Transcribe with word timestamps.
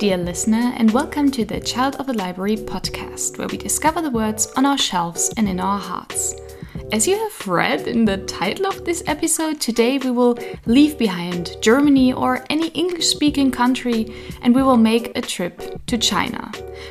dear 0.00 0.16
listener, 0.16 0.72
and 0.78 0.90
welcome 0.92 1.30
to 1.30 1.44
the 1.44 1.60
Child 1.60 1.96
of 1.96 2.06
the 2.06 2.14
Library 2.14 2.56
podcast, 2.56 3.36
where 3.36 3.48
we 3.48 3.58
discover 3.58 4.00
the 4.00 4.08
words 4.08 4.50
on 4.56 4.64
our 4.64 4.78
shelves 4.78 5.30
and 5.36 5.46
in 5.46 5.60
our 5.60 5.78
hearts. 5.78 6.34
As 6.90 7.06
you 7.06 7.18
have 7.18 7.46
read 7.46 7.86
in 7.86 8.06
the 8.06 8.16
title 8.16 8.64
of 8.64 8.86
this 8.86 9.02
episode, 9.06 9.60
today 9.60 9.98
we 9.98 10.10
will 10.10 10.38
leave 10.64 10.96
behind 10.96 11.54
Germany 11.60 12.14
or 12.14 12.46
any 12.48 12.68
English 12.68 13.08
speaking 13.08 13.50
country 13.50 14.10
and 14.40 14.54
we 14.54 14.62
will 14.62 14.78
make 14.78 15.14
a 15.18 15.20
trip 15.20 15.84
to 15.88 15.98
China. 15.98 16.49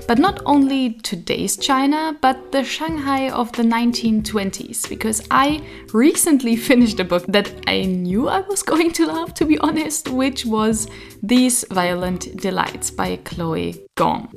But 0.10 0.18
not 0.18 0.42
only 0.48 0.94
today's 1.04 1.56
China, 1.56 2.18
but 2.20 2.52
the 2.52 2.64
Shanghai 2.64 3.30
of 3.30 3.52
the 3.52 3.62
1920s, 3.62 4.90
because 4.90 5.22
I 5.30 5.62
recently 5.94 6.56
finished 6.70 7.00
a 7.00 7.04
book 7.04 7.28
that 7.28 7.52
I 7.68 7.84
knew 7.84 8.28
I 8.28 8.40
was 8.40 8.64
going 8.64 8.92
to 8.94 9.06
love, 9.06 9.36
to 9.36 9.46
be 9.46 9.60
honest, 9.60 10.10
which 10.10 10.48
was 10.48 10.88
These 11.22 11.64
Violent 11.70 12.36
Delights 12.38 12.90
by 12.90 13.18
Chloe 13.18 13.86
Gong. 13.94 14.34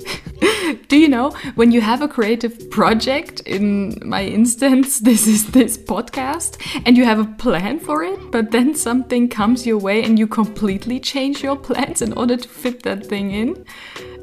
Do 0.89 0.95
you 0.95 1.07
know 1.07 1.31
when 1.55 1.71
you 1.71 1.81
have 1.81 2.03
a 2.03 2.07
creative 2.07 2.69
project, 2.69 3.39
in 3.39 3.97
my 4.05 4.25
instance, 4.25 4.99
this 5.09 5.25
is 5.25 5.49
this 5.53 5.75
podcast, 5.75 6.61
and 6.85 6.95
you 6.95 7.03
have 7.03 7.19
a 7.19 7.33
plan 7.39 7.79
for 7.79 8.03
it, 8.03 8.19
but 8.29 8.51
then 8.51 8.75
something 8.75 9.27
comes 9.27 9.65
your 9.65 9.79
way 9.79 10.03
and 10.03 10.19
you 10.19 10.27
completely 10.27 10.99
change 10.99 11.41
your 11.41 11.55
plans 11.55 12.03
in 12.03 12.13
order 12.13 12.37
to 12.37 12.47
fit 12.47 12.83
that 12.83 13.07
thing 13.07 13.31
in? 13.31 13.65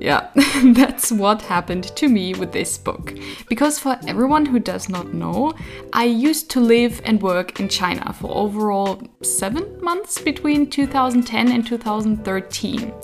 Yeah, 0.00 0.30
that's 0.64 1.12
what 1.12 1.42
happened 1.42 1.84
to 1.96 2.08
me 2.08 2.32
with 2.32 2.52
this 2.52 2.78
book. 2.78 3.14
Because 3.50 3.78
for 3.78 3.98
everyone 4.08 4.46
who 4.46 4.58
does 4.58 4.88
not 4.88 5.12
know, 5.12 5.52
I 5.92 6.04
used 6.04 6.50
to 6.52 6.60
live 6.60 7.02
and 7.04 7.20
work 7.20 7.60
in 7.60 7.68
China 7.68 8.14
for 8.14 8.34
overall 8.34 9.02
seven 9.22 9.78
months 9.82 10.18
between 10.18 10.70
2010 10.70 11.52
and 11.52 11.66
2013. 11.66 12.94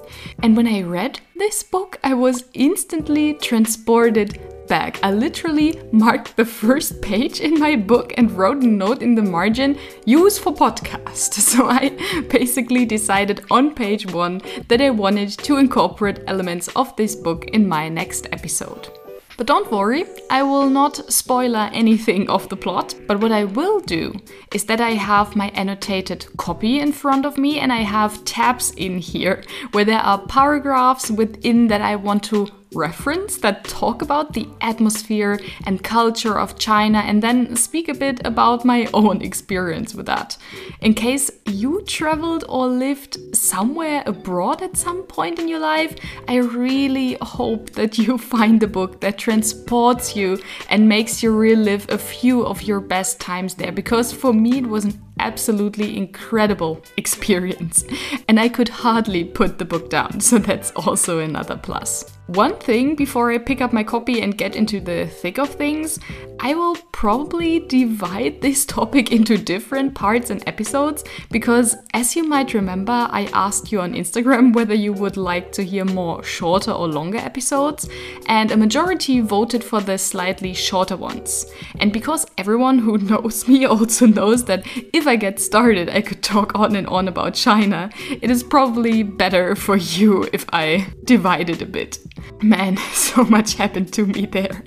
And 0.43 0.57
when 0.57 0.67
I 0.67 0.83
read 0.83 1.21
this 1.37 1.63
book, 1.63 1.99
I 2.03 2.15
was 2.15 2.45
instantly 2.55 3.35
transported 3.35 4.41
back. 4.67 4.99
I 5.03 5.13
literally 5.13 5.81
marked 5.93 6.37
the 6.37 6.45
first 6.45 7.01
page 7.03 7.41
in 7.41 7.59
my 7.59 7.77
book 7.77 8.13
and 8.17 8.31
wrote 8.31 8.63
a 8.63 8.67
note 8.67 9.03
in 9.03 9.15
the 9.15 9.23
margin 9.23 9.79
use 10.05 10.39
for 10.39 10.55
podcast. 10.55 11.35
So 11.47 11.69
I 11.69 11.91
basically 12.29 12.85
decided 12.85 13.45
on 13.51 13.75
page 13.75 14.13
one 14.13 14.43
that 14.69 14.81
I 14.81 14.91
wanted 14.91 15.31
to 15.31 15.57
incorporate 15.57 16.21
elements 16.27 16.69
of 16.77 16.95
this 16.97 17.15
book 17.15 17.47
in 17.47 17.69
my 17.69 17.89
next 17.89 18.27
episode. 18.33 18.91
But 19.37 19.47
don't 19.47 19.71
worry, 19.71 20.07
I 20.31 20.43
will 20.43 20.71
not 20.71 21.13
spoiler 21.13 21.69
anything 21.73 22.31
of 22.31 22.49
the 22.49 22.57
plot. 22.57 22.95
But 23.07 23.21
what 23.21 23.33
I 23.33 23.45
will 23.45 23.81
do 23.81 24.15
is 24.55 24.65
that 24.65 24.81
I 24.81 24.93
have 24.93 25.37
my 25.37 25.49
annotated 25.49 26.27
copy 26.39 26.81
in 26.81 26.93
front 26.93 27.27
of 27.27 27.37
me 27.37 27.59
and 27.59 27.71
I 27.71 27.83
have 27.83 28.25
tabs 28.25 28.71
in 28.73 28.99
here 28.99 29.43
where 29.73 29.85
there 29.85 30.01
are 30.01 30.27
paragraphs 30.27 31.11
within 31.11 31.69
that 31.69 31.83
I 31.83 31.97
want 31.97 32.23
to 32.25 32.49
reference 32.77 33.39
that 33.39 33.65
talk 33.65 34.03
about 34.03 34.35
the 34.35 34.47
atmosphere 34.61 35.41
and 35.65 35.83
culture 35.83 36.39
of 36.39 36.59
China 36.59 36.99
and 36.99 37.23
then 37.23 37.57
speak 37.57 37.89
a 37.89 37.95
bit 37.95 38.21
about 38.25 38.65
my 38.65 38.89
own 38.95 39.23
experience 39.23 39.95
with 39.95 40.07
that. 40.07 40.37
In 40.81 40.95
case 40.95 41.31
you 41.47 41.83
traveled 41.87 42.45
or 42.49 42.67
lived 42.67 43.19
somewhere 43.35 44.03
abroad 44.07 44.63
at 44.63 44.77
some 44.77 45.03
point 45.05 45.39
in 45.39 45.49
your 45.49 45.61
life, 45.61 45.97
I 46.29 46.37
really 46.37 47.17
hope 47.23 47.71
that 47.71 47.99
you 47.99 48.19
find 48.37 48.63
a 48.63 48.69
book 48.69 49.01
that 49.01 49.19
transports 49.19 50.15
you 50.15 50.39
and 50.69 50.89
makes 50.89 51.23
you 51.23 51.35
relive 51.35 51.87
a 51.89 51.99
few 51.99 52.45
of 52.45 52.63
your 52.63 52.81
best 52.81 53.21
times 53.21 53.55
there 53.55 53.73
because 53.73 54.13
for 54.13 54.33
me 54.33 54.59
it 54.59 54.67
was 54.67 54.85
an 54.85 55.01
absolutely 55.19 55.97
incredible 55.97 56.83
experience 56.97 57.85
and 58.29 58.39
I 58.39 58.49
could 58.49 58.69
hardly 58.69 59.25
put 59.25 59.59
the 59.59 59.65
book 59.65 59.91
down, 59.91 60.21
so 60.21 60.39
that's 60.39 60.71
also 60.73 61.19
another 61.19 61.57
plus. 61.57 62.16
One 62.27 62.59
thing 62.59 62.97
before 62.97 63.31
I 63.31 63.39
pick 63.39 63.61
up 63.61 63.73
my 63.73 63.85
copy 63.85 64.21
and 64.21 64.37
get 64.37 64.57
into 64.57 64.81
the 64.81 65.07
thick 65.07 65.39
of 65.39 65.49
things, 65.49 66.01
I 66.41 66.55
will 66.55 66.75
probably 66.91 67.61
divide 67.61 68.41
this 68.41 68.67
topic 68.79 69.13
into 69.13 69.39
different 69.39 69.95
parts 69.95 70.31
and 70.31 70.43
episodes 70.45 71.05
because, 71.31 71.77
as 71.95 72.17
you 72.17 72.25
might 72.25 72.53
remember, 72.53 73.07
I 73.11 73.31
asked 73.33 73.71
you 73.71 73.81
on 73.81 73.95
Instagram 73.95 74.53
whether 74.57 74.75
you 74.75 74.93
would 74.93 75.17
like 75.17 75.53
to 75.53 75.63
hear 75.63 75.85
more 75.85 76.25
shorter 76.25 76.73
or 76.73 76.89
longer 76.89 77.19
episodes, 77.19 77.89
and 78.27 78.51
a 78.51 78.57
majority 78.57 79.21
voted 79.21 79.63
for 79.63 79.81
the 79.81 79.97
slightly 79.97 80.53
shorter 80.53 80.97
ones. 80.97 81.47
And 81.79 81.93
because 81.93 82.27
everyone 82.37 82.81
who 82.81 82.99
knows 83.13 83.47
me 83.47 83.67
also 83.67 84.07
knows 84.07 84.47
that 84.47 84.67
if 84.93 85.07
I 85.07 85.15
get 85.15 85.39
started, 85.39 85.91
I 85.91 86.01
could 86.01 86.25
talk 86.25 86.59
on 86.59 86.75
and 86.75 86.89
on 86.89 87.07
about 87.07 87.35
China, 87.35 87.89
it 88.11 88.33
is 88.33 88.43
probably 88.43 89.05
better 89.05 89.55
for 89.55 89.77
you 89.77 90.29
if 90.33 90.45
I 90.53 90.89
divide 91.05 91.51
it 91.51 91.63
a 91.63 91.67
bit. 91.67 91.99
Man, 92.43 92.77
so 92.93 93.25
much 93.25 93.55
happened 93.55 93.93
to 93.95 94.07
me 94.07 94.27
there. 94.27 94.65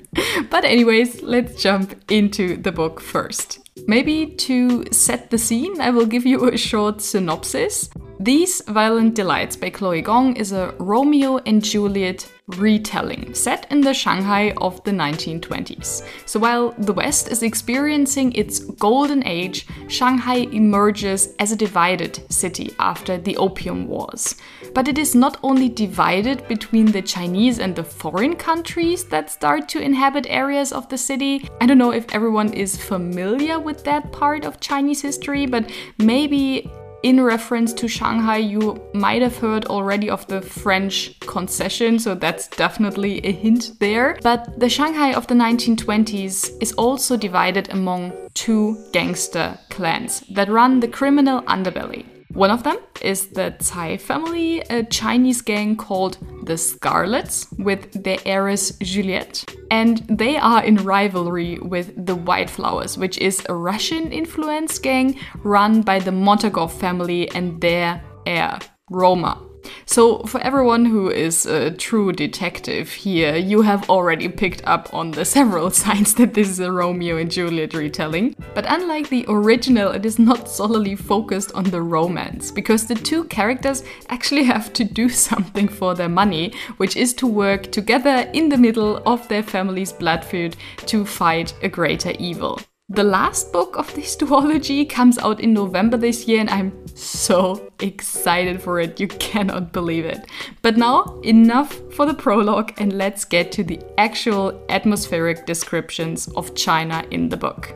But, 0.50 0.64
anyways, 0.64 1.22
let's 1.22 1.62
jump 1.62 1.94
into 2.10 2.56
the 2.56 2.72
book 2.72 3.00
first. 3.00 3.58
Maybe 3.86 4.26
to 4.26 4.84
set 4.92 5.30
the 5.30 5.38
scene, 5.38 5.80
I 5.80 5.90
will 5.90 6.06
give 6.06 6.26
you 6.26 6.48
a 6.48 6.56
short 6.56 7.00
synopsis. 7.00 7.88
These 8.18 8.60
Violent 8.68 9.14
Delights 9.14 9.56
by 9.56 9.70
Chloe 9.70 10.02
Gong 10.02 10.36
is 10.36 10.52
a 10.52 10.74
Romeo 10.78 11.38
and 11.38 11.64
Juliet 11.64 12.30
retelling 12.58 13.32
set 13.32 13.66
in 13.70 13.80
the 13.80 13.94
Shanghai 13.94 14.52
of 14.58 14.82
the 14.84 14.90
1920s. 14.90 16.02
So 16.26 16.38
while 16.38 16.72
the 16.72 16.92
West 16.92 17.30
is 17.30 17.42
experiencing 17.42 18.32
its 18.32 18.60
golden 18.60 19.26
age, 19.26 19.66
Shanghai 19.88 20.48
emerges 20.52 21.34
as 21.38 21.52
a 21.52 21.56
divided 21.56 22.20
city 22.30 22.74
after 22.78 23.16
the 23.16 23.38
Opium 23.38 23.88
Wars. 23.88 24.34
But 24.74 24.88
it 24.88 24.98
is 24.98 25.14
not 25.14 25.38
only 25.42 25.68
divided 25.68 26.46
between 26.48 26.86
the 26.86 27.02
Chinese 27.02 27.58
and 27.58 27.74
the 27.74 27.84
foreign 27.84 28.36
countries 28.36 29.04
that 29.04 29.30
start 29.30 29.68
to 29.70 29.80
inhabit 29.80 30.26
areas 30.28 30.72
of 30.72 30.88
the 30.88 30.98
city. 30.98 31.48
I 31.60 31.66
don't 31.66 31.78
know 31.78 31.92
if 31.92 32.12
everyone 32.14 32.52
is 32.52 32.76
familiar 32.76 33.58
with 33.58 33.84
that 33.84 34.12
part 34.12 34.44
of 34.44 34.60
Chinese 34.60 35.02
history, 35.02 35.46
but 35.46 35.70
maybe 35.98 36.70
in 37.02 37.22
reference 37.22 37.72
to 37.72 37.88
Shanghai, 37.88 38.36
you 38.36 38.78
might 38.92 39.22
have 39.22 39.38
heard 39.38 39.64
already 39.66 40.10
of 40.10 40.26
the 40.26 40.42
French 40.42 41.18
concession, 41.20 41.98
so 41.98 42.14
that's 42.14 42.48
definitely 42.48 43.24
a 43.24 43.32
hint 43.32 43.72
there. 43.80 44.18
But 44.22 44.60
the 44.60 44.68
Shanghai 44.68 45.14
of 45.14 45.26
the 45.26 45.34
1920s 45.34 46.60
is 46.60 46.72
also 46.72 47.16
divided 47.16 47.70
among 47.70 48.12
two 48.34 48.76
gangster 48.92 49.58
clans 49.70 50.20
that 50.30 50.50
run 50.50 50.80
the 50.80 50.88
criminal 50.88 51.42
underbelly. 51.42 52.04
One 52.32 52.50
of 52.50 52.62
them 52.62 52.78
is 53.02 53.28
the 53.28 53.56
Cai 53.58 53.96
family, 53.96 54.60
a 54.70 54.84
Chinese 54.84 55.42
gang 55.42 55.76
called 55.76 56.18
the 56.44 56.56
Scarlets, 56.56 57.48
with 57.58 58.04
their 58.04 58.18
heiress 58.24 58.72
Juliette. 58.80 59.44
And 59.70 59.98
they 60.08 60.36
are 60.36 60.62
in 60.62 60.76
rivalry 60.76 61.58
with 61.58 62.06
the 62.06 62.14
White 62.14 62.48
Flowers, 62.48 62.96
which 62.96 63.18
is 63.18 63.42
a 63.48 63.54
Russian 63.54 64.12
influenced 64.12 64.82
gang 64.82 65.18
run 65.42 65.82
by 65.82 65.98
the 65.98 66.12
Montagov 66.12 66.70
family 66.70 67.28
and 67.30 67.60
their 67.60 68.02
heir, 68.26 68.58
Roma. 68.90 69.49
So, 69.86 70.18
for 70.20 70.40
everyone 70.40 70.84
who 70.84 71.10
is 71.10 71.46
a 71.46 71.70
true 71.70 72.12
detective 72.12 72.90
here, 72.90 73.36
you 73.36 73.62
have 73.62 73.88
already 73.90 74.28
picked 74.28 74.62
up 74.64 74.92
on 74.94 75.10
the 75.10 75.24
several 75.24 75.70
signs 75.82 76.14
that 76.14 76.34
this 76.34 76.48
is 76.48 76.60
a 76.60 76.70
Romeo 76.70 77.16
and 77.16 77.30
Juliet 77.30 77.74
retelling. 77.74 78.36
But 78.54 78.66
unlike 78.68 79.08
the 79.08 79.24
original, 79.28 79.92
it 79.92 80.06
is 80.06 80.18
not 80.18 80.48
solely 80.48 80.96
focused 80.96 81.52
on 81.54 81.64
the 81.64 81.82
romance, 81.82 82.50
because 82.50 82.86
the 82.86 82.94
two 82.94 83.24
characters 83.24 83.82
actually 84.08 84.44
have 84.54 84.72
to 84.74 84.84
do 84.84 85.08
something 85.08 85.68
for 85.68 85.94
their 85.94 86.08
money, 86.08 86.52
which 86.76 86.96
is 86.96 87.14
to 87.14 87.26
work 87.26 87.70
together 87.72 88.30
in 88.32 88.48
the 88.48 88.58
middle 88.58 89.02
of 89.06 89.26
their 89.28 89.42
family's 89.42 89.92
blood 89.92 90.24
feud 90.24 90.56
to 90.86 91.04
fight 91.04 91.54
a 91.62 91.68
greater 91.68 92.12
evil. 92.18 92.60
The 92.92 93.04
last 93.04 93.52
book 93.52 93.76
of 93.78 93.94
this 93.94 94.16
duology 94.20 94.88
comes 94.88 95.16
out 95.18 95.38
in 95.38 95.52
November 95.52 95.96
this 95.96 96.26
year, 96.26 96.40
and 96.40 96.50
I'm 96.50 96.72
so 96.96 97.70
excited 97.78 98.60
for 98.60 98.80
it. 98.80 98.98
You 98.98 99.06
cannot 99.06 99.72
believe 99.72 100.04
it. 100.04 100.26
But 100.60 100.76
now, 100.76 101.20
enough 101.22 101.72
for 101.94 102.04
the 102.04 102.14
prologue, 102.14 102.72
and 102.78 102.92
let's 102.92 103.24
get 103.24 103.52
to 103.52 103.62
the 103.62 103.80
actual 103.96 104.60
atmospheric 104.68 105.46
descriptions 105.46 106.26
of 106.34 106.56
China 106.56 107.04
in 107.12 107.28
the 107.28 107.36
book. 107.36 107.72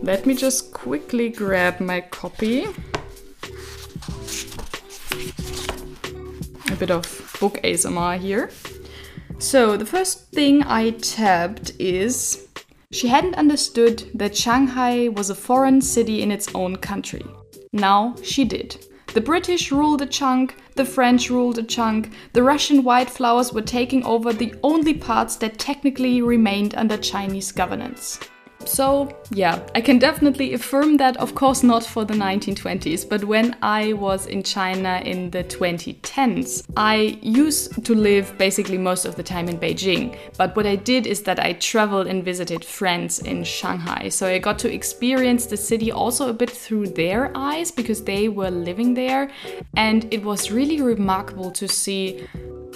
Let 0.00 0.26
me 0.26 0.36
just 0.36 0.72
quickly 0.72 1.28
grab 1.28 1.80
my 1.80 2.02
copy. 2.02 2.66
A 6.70 6.76
bit 6.76 6.92
of 6.92 7.36
book 7.40 7.58
ASMR 7.64 8.16
here. 8.16 8.48
So, 9.40 9.76
the 9.76 9.86
first 9.86 10.32
thing 10.32 10.64
I 10.64 10.90
tabbed 10.90 11.72
is 11.78 12.48
she 12.90 13.06
hadn't 13.06 13.36
understood 13.36 14.10
that 14.14 14.36
Shanghai 14.36 15.08
was 15.08 15.30
a 15.30 15.34
foreign 15.34 15.80
city 15.80 16.22
in 16.22 16.32
its 16.32 16.52
own 16.56 16.76
country. 16.76 17.24
Now 17.72 18.16
she 18.22 18.44
did. 18.44 18.84
The 19.14 19.20
British 19.20 19.70
ruled 19.70 20.02
a 20.02 20.06
chunk, 20.06 20.56
the 20.74 20.84
French 20.84 21.30
ruled 21.30 21.58
a 21.58 21.62
chunk, 21.62 22.10
the 22.32 22.42
Russian 22.42 22.82
white 22.82 23.08
flowers 23.08 23.52
were 23.52 23.62
taking 23.62 24.04
over 24.04 24.32
the 24.32 24.54
only 24.62 24.94
parts 24.94 25.36
that 25.36 25.58
technically 25.58 26.20
remained 26.20 26.74
under 26.74 26.96
Chinese 26.96 27.52
governance. 27.52 28.18
So, 28.68 29.08
yeah, 29.30 29.66
I 29.74 29.80
can 29.80 29.98
definitely 29.98 30.52
affirm 30.52 30.98
that, 30.98 31.16
of 31.16 31.34
course, 31.34 31.62
not 31.62 31.84
for 31.84 32.04
the 32.04 32.14
1920s, 32.14 33.08
but 33.08 33.24
when 33.24 33.56
I 33.62 33.94
was 33.94 34.26
in 34.26 34.42
China 34.42 35.00
in 35.04 35.30
the 35.30 35.42
2010s, 35.44 36.64
I 36.76 37.18
used 37.22 37.82
to 37.84 37.94
live 37.94 38.36
basically 38.36 38.76
most 38.76 39.06
of 39.06 39.16
the 39.16 39.22
time 39.22 39.48
in 39.48 39.58
Beijing. 39.58 40.16
But 40.36 40.54
what 40.54 40.66
I 40.66 40.76
did 40.76 41.06
is 41.06 41.22
that 41.22 41.40
I 41.40 41.54
traveled 41.54 42.06
and 42.06 42.22
visited 42.22 42.62
friends 42.62 43.20
in 43.20 43.42
Shanghai. 43.42 44.10
So 44.10 44.26
I 44.26 44.38
got 44.38 44.58
to 44.60 44.72
experience 44.72 45.46
the 45.46 45.56
city 45.56 45.90
also 45.90 46.28
a 46.28 46.34
bit 46.34 46.50
through 46.50 46.88
their 46.88 47.32
eyes 47.34 47.70
because 47.70 48.04
they 48.04 48.28
were 48.28 48.50
living 48.50 48.92
there. 48.92 49.30
And 49.76 50.06
it 50.12 50.22
was 50.22 50.50
really 50.50 50.82
remarkable 50.82 51.50
to 51.52 51.66
see 51.66 52.26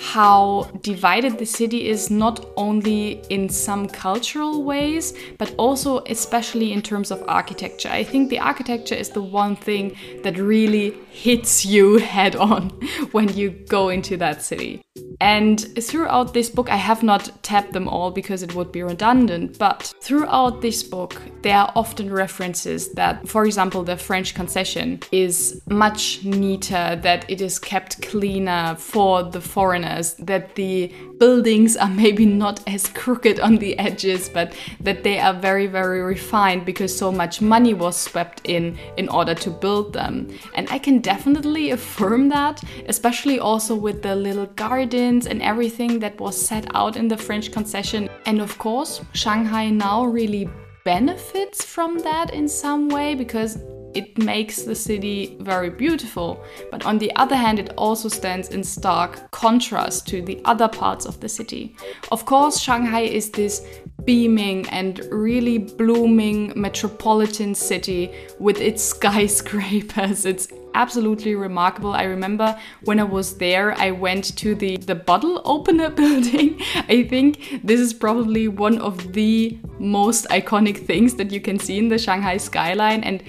how 0.00 0.70
divided 0.82 1.38
the 1.38 1.46
city 1.46 1.88
is, 1.88 2.10
not 2.10 2.46
only 2.56 3.22
in 3.28 3.48
some 3.48 3.88
cultural 3.88 4.62
ways, 4.62 5.14
but 5.38 5.54
also 5.56 6.02
especially 6.06 6.72
in 6.72 6.82
terms 6.82 7.10
of 7.10 7.22
architecture. 7.28 7.88
I 7.88 8.04
think 8.04 8.30
the 8.30 8.38
architecture 8.38 8.94
is 8.94 9.10
the 9.10 9.22
one 9.22 9.56
thing 9.56 9.96
that 10.22 10.38
really 10.38 10.94
hits 11.10 11.64
you 11.64 11.98
head 12.14 12.36
on 12.36 12.70
when 13.12 13.28
you 13.36 13.50
go 13.50 13.88
into 13.88 14.16
that 14.18 14.42
city. 14.42 14.82
And 15.22 15.60
throughout 15.80 16.34
this 16.34 16.50
book, 16.50 16.68
I 16.68 16.74
have 16.74 17.04
not 17.04 17.30
tapped 17.44 17.72
them 17.72 17.86
all 17.86 18.10
because 18.10 18.42
it 18.42 18.56
would 18.56 18.72
be 18.72 18.82
redundant, 18.82 19.56
but 19.56 19.94
throughout 20.00 20.62
this 20.62 20.82
book, 20.82 21.14
there 21.42 21.58
are 21.58 21.72
often 21.76 22.12
references 22.12 22.88
that, 22.94 23.28
for 23.28 23.44
example, 23.44 23.84
the 23.84 23.96
French 23.96 24.34
concession 24.34 24.98
is 25.12 25.62
much 25.68 26.24
neater, 26.24 26.98
that 27.02 27.24
it 27.30 27.40
is 27.40 27.60
kept 27.60 28.02
cleaner 28.02 28.74
for 28.76 29.22
the 29.22 29.40
foreigners, 29.40 30.14
that 30.14 30.56
the 30.56 30.92
buildings 31.22 31.76
are 31.76 31.88
maybe 31.88 32.26
not 32.26 32.58
as 32.66 32.88
crooked 32.88 33.38
on 33.38 33.54
the 33.58 33.78
edges, 33.78 34.28
but 34.28 34.52
that 34.80 35.04
they 35.04 35.20
are 35.20 35.32
very, 35.32 35.68
very 35.68 36.02
refined 36.02 36.64
because 36.64 36.92
so 36.98 37.12
much 37.12 37.40
money 37.40 37.74
was 37.74 37.96
swept 37.96 38.40
in 38.42 38.76
in 38.96 39.08
order 39.08 39.32
to 39.32 39.48
build 39.48 39.92
them. 39.92 40.14
And 40.56 40.66
I 40.68 40.78
can 40.80 40.98
definitely 40.98 41.70
affirm 41.70 42.28
that, 42.30 42.60
especially 42.88 43.38
also 43.38 43.76
with 43.76 44.02
the 44.02 44.16
little 44.16 44.50
gardens 44.56 45.28
and 45.28 45.40
everything 45.42 46.00
that 46.00 46.18
was 46.18 46.34
set 46.50 46.66
out 46.74 46.96
in 46.96 47.06
the 47.06 47.16
French 47.16 47.52
concession. 47.52 48.08
And 48.26 48.40
of 48.40 48.58
course, 48.58 49.00
Shanghai 49.12 49.70
now 49.70 50.04
really 50.04 50.48
benefits 50.84 51.64
from 51.64 52.00
that 52.00 52.34
in 52.34 52.48
some 52.48 52.88
way 52.88 53.14
because 53.14 53.58
it 53.94 54.18
makes 54.18 54.62
the 54.62 54.74
city 54.74 55.36
very 55.40 55.70
beautiful. 55.70 56.42
But 56.70 56.86
on 56.86 56.98
the 56.98 57.14
other 57.16 57.36
hand, 57.36 57.58
it 57.58 57.72
also 57.76 58.08
stands 58.08 58.48
in 58.48 58.64
stark 58.64 59.30
contrast 59.30 60.06
to 60.08 60.22
the 60.22 60.40
other 60.44 60.68
parts 60.68 61.06
of 61.06 61.20
the 61.20 61.28
city. 61.28 61.76
Of 62.10 62.24
course, 62.24 62.58
Shanghai 62.58 63.02
is 63.02 63.30
this 63.30 63.66
beaming 64.04 64.68
and 64.70 65.00
really 65.10 65.58
blooming 65.58 66.52
metropolitan 66.56 67.54
city 67.54 68.12
with 68.38 68.60
its 68.60 68.82
skyscrapers, 68.94 70.26
its 70.26 70.48
absolutely 70.74 71.34
remarkable. 71.34 71.92
I 71.92 72.04
remember 72.04 72.58
when 72.84 72.98
I 72.98 73.04
was 73.04 73.36
there, 73.36 73.78
I 73.78 73.90
went 73.90 74.36
to 74.38 74.54
the, 74.54 74.76
the 74.78 74.94
bottle 74.94 75.42
opener 75.44 75.90
building. 76.02 76.60
I 76.88 77.04
think 77.04 77.60
this 77.62 77.80
is 77.80 77.92
probably 77.92 78.48
one 78.48 78.78
of 78.78 79.12
the 79.12 79.58
most 79.78 80.26
iconic 80.28 80.86
things 80.86 81.14
that 81.16 81.30
you 81.30 81.40
can 81.40 81.58
see 81.58 81.78
in 81.78 81.88
the 81.88 81.98
Shanghai 81.98 82.36
skyline. 82.36 83.04
And 83.04 83.22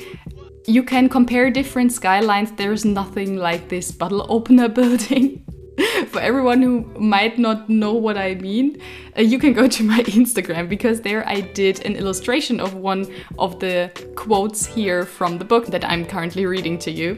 you 0.66 0.84
can 0.84 1.10
compare 1.10 1.50
different 1.50 1.92
skylines. 1.92 2.52
There's 2.52 2.86
nothing 2.86 3.38
like 3.38 3.70
this 3.70 3.92
bottle 3.92 4.26
opener 4.30 4.70
building. 4.80 5.46
For 6.10 6.20
everyone 6.20 6.62
who 6.62 6.86
might 7.00 7.40
not 7.40 7.68
know 7.68 7.94
what 7.94 8.16
I 8.16 8.36
mean, 8.36 8.80
uh, 9.18 9.22
you 9.22 9.40
can 9.40 9.54
go 9.54 9.68
to 9.68 9.84
my 9.84 10.00
Instagram 10.04 10.70
because 10.70 11.02
there 11.02 11.28
I 11.28 11.42
did 11.42 11.84
an 11.84 11.96
illustration 11.96 12.60
of 12.60 12.76
one 12.76 13.08
of 13.40 13.60
the 13.60 13.92
quotes 14.16 14.68
here 14.68 15.04
from 15.04 15.40
the 15.40 15.46
book 15.46 15.66
that 15.68 15.84
I'm 15.84 16.06
currently 16.06 16.46
reading 16.46 16.78
to 16.80 16.92
you. 16.92 17.18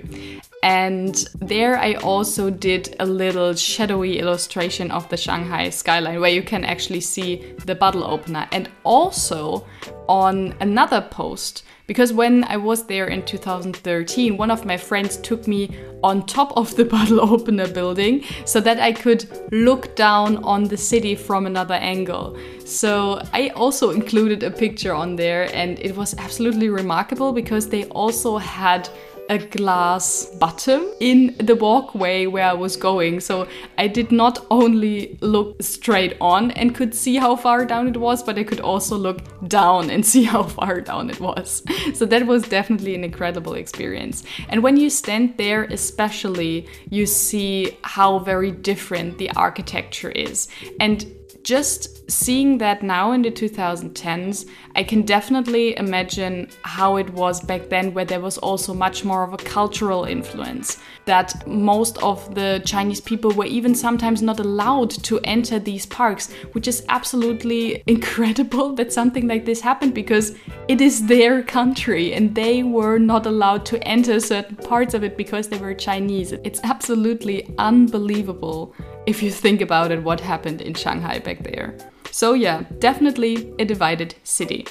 And 0.64 1.16
there 1.42 1.78
I 1.78 1.96
also 1.96 2.50
did 2.50 2.96
a 3.00 3.06
little 3.06 3.54
shadowy 3.54 4.18
illustration 4.20 4.90
of 4.90 5.08
the 5.10 5.18
Shanghai 5.18 5.70
skyline 5.70 6.20
where 6.22 6.32
you 6.32 6.42
can 6.42 6.64
actually 6.64 7.02
see 7.02 7.54
the 7.66 7.76
bottle 7.76 8.04
opener. 8.04 8.48
And 8.52 8.72
also 8.84 9.68
on 10.08 10.56
another 10.62 11.02
post, 11.02 11.64
because 11.88 12.14
when 12.14 12.44
I 12.46 12.58
was 12.58 12.86
there 12.86 13.08
in 13.08 13.24
2013, 13.24 14.38
one 14.38 14.52
of 14.52 14.66
my 14.66 14.78
friends 14.78 15.18
took 15.18 15.48
me 15.48 15.70
on 16.04 16.26
top 16.26 16.54
of 16.56 16.76
the 16.76 16.86
bottle 16.96 17.22
opener 17.22 17.68
building 17.68 18.24
so 18.46 18.60
that 18.62 18.80
I 18.80 18.92
could 18.92 19.26
look 19.52 19.96
down 19.96 20.38
on 20.44 20.66
the 20.66 20.78
city 20.78 21.16
from 21.16 21.46
another 21.46 21.76
angle. 21.76 22.38
So 22.66 23.22
I 23.34 23.50
also 23.50 23.92
included 23.92 24.44
a 24.44 24.52
picture 24.52 24.94
on 24.94 25.16
there, 25.16 25.50
and 25.54 25.80
it 25.80 25.96
was 25.96 26.16
absolutely 26.18 26.70
remarkable 26.70 27.32
because 27.32 27.70
they 27.70 27.86
also 27.86 28.38
had 28.38 28.90
a 29.30 29.38
glass 29.38 30.28
bottom 30.40 30.86
in 31.00 31.36
the 31.40 31.56
walkway 31.56 32.26
where 32.26 32.46
I 32.46 32.54
was 32.54 32.76
going. 32.76 33.20
So 33.20 33.48
I 33.78 33.88
did 33.88 34.12
not 34.12 34.46
only 34.52 35.18
look 35.22 35.62
straight 35.62 36.16
on 36.22 36.52
and 36.52 36.76
could 36.76 36.94
see 36.94 37.16
how 37.16 37.36
far 37.36 37.66
down 37.66 37.88
it 37.88 37.98
was, 37.98 38.24
but 38.24 38.38
I 38.38 38.44
could 38.44 38.60
also 38.60 38.98
look 38.98 39.20
down 39.48 39.90
and 39.90 40.06
see 40.14 40.24
how 40.24 40.44
far 40.44 40.82
down 40.82 41.10
it 41.10 41.20
was. 41.20 41.64
So 41.94 42.06
that 42.06 42.26
was 42.28 42.44
definitely 42.48 42.96
an 42.96 43.04
incredible 43.04 43.54
experience. 43.54 44.24
And 44.50 44.64
when 44.64 44.78
you 44.78 44.90
stand 44.90 45.36
there, 45.38 45.64
especially, 45.66 46.68
you 46.90 47.06
see 47.06 47.78
how 47.82 48.20
very 48.20 48.52
different 48.52 49.18
the 49.18 49.32
architecture 49.32 50.12
is. 50.12 50.48
And 50.80 51.06
just 51.46 52.10
seeing 52.10 52.58
that 52.58 52.82
now 52.82 53.12
in 53.12 53.22
the 53.22 53.30
2010s, 53.30 54.48
I 54.76 54.84
can 54.84 55.04
definitely 55.04 55.78
imagine 55.78 56.50
how 56.64 56.98
it 56.98 57.08
was 57.12 57.40
back 57.40 57.70
then, 57.70 57.94
where 57.94 58.04
there 58.04 58.20
was 58.20 58.40
also 58.40 58.74
much 58.74 59.06
more 59.06 59.24
of 59.24 59.34
a 59.34 59.38
cultural 59.38 60.06
influence. 60.06 60.80
That 61.06 61.48
most 61.48 62.02
of 62.02 62.34
the 62.34 62.64
Chinese 62.66 63.00
people 63.00 63.32
were 63.32 63.46
even 63.46 63.76
sometimes 63.76 64.24
not 64.24 64.40
allowed 64.40 64.90
to 64.90 65.20
enter 65.24 65.60
these 65.60 65.86
parks, 65.86 66.34
which 66.54 66.68
is 66.68 66.84
absolutely 66.90 67.84
incredible 67.88 68.74
that 68.74 68.92
something 68.92 69.28
like 69.28 69.46
this 69.46 69.62
happened 69.62 69.94
because 69.94 70.36
it 70.68 70.82
is 70.82 71.06
their 71.06 71.44
country 71.44 72.14
and 72.14 72.34
they 72.34 72.64
were 72.64 72.98
not 72.98 73.28
allowed 73.28 73.68
to 73.68 73.88
enter 73.88 74.20
certain 74.20 74.56
parts 74.56 74.96
of 74.96 75.04
it 75.04 75.16
because 75.16 75.48
they 75.48 75.60
were 75.60 75.76
Chinese. 75.76 76.32
It's 76.32 76.60
absolutely 76.64 77.54
unbelievable 77.60 78.74
if 79.06 79.22
you 79.22 79.32
think 79.32 79.62
about 79.62 79.92
it, 79.92 80.04
what 80.04 80.20
happened 80.20 80.62
in 80.62 80.74
Shanghai 80.74 81.20
back 81.20 81.44
there. 81.44 81.78
So, 82.12 82.34
yeah, 82.34 82.64
definitely 82.80 83.54
a 83.60 83.66
divided 83.66 84.16
city. 84.24 84.68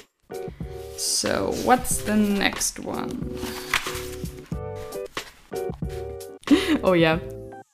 So, 0.96 1.52
what's 1.64 1.98
the 1.98 2.16
next 2.16 2.80
one? 2.80 3.38
oh, 6.82 6.94
yeah. 6.94 7.18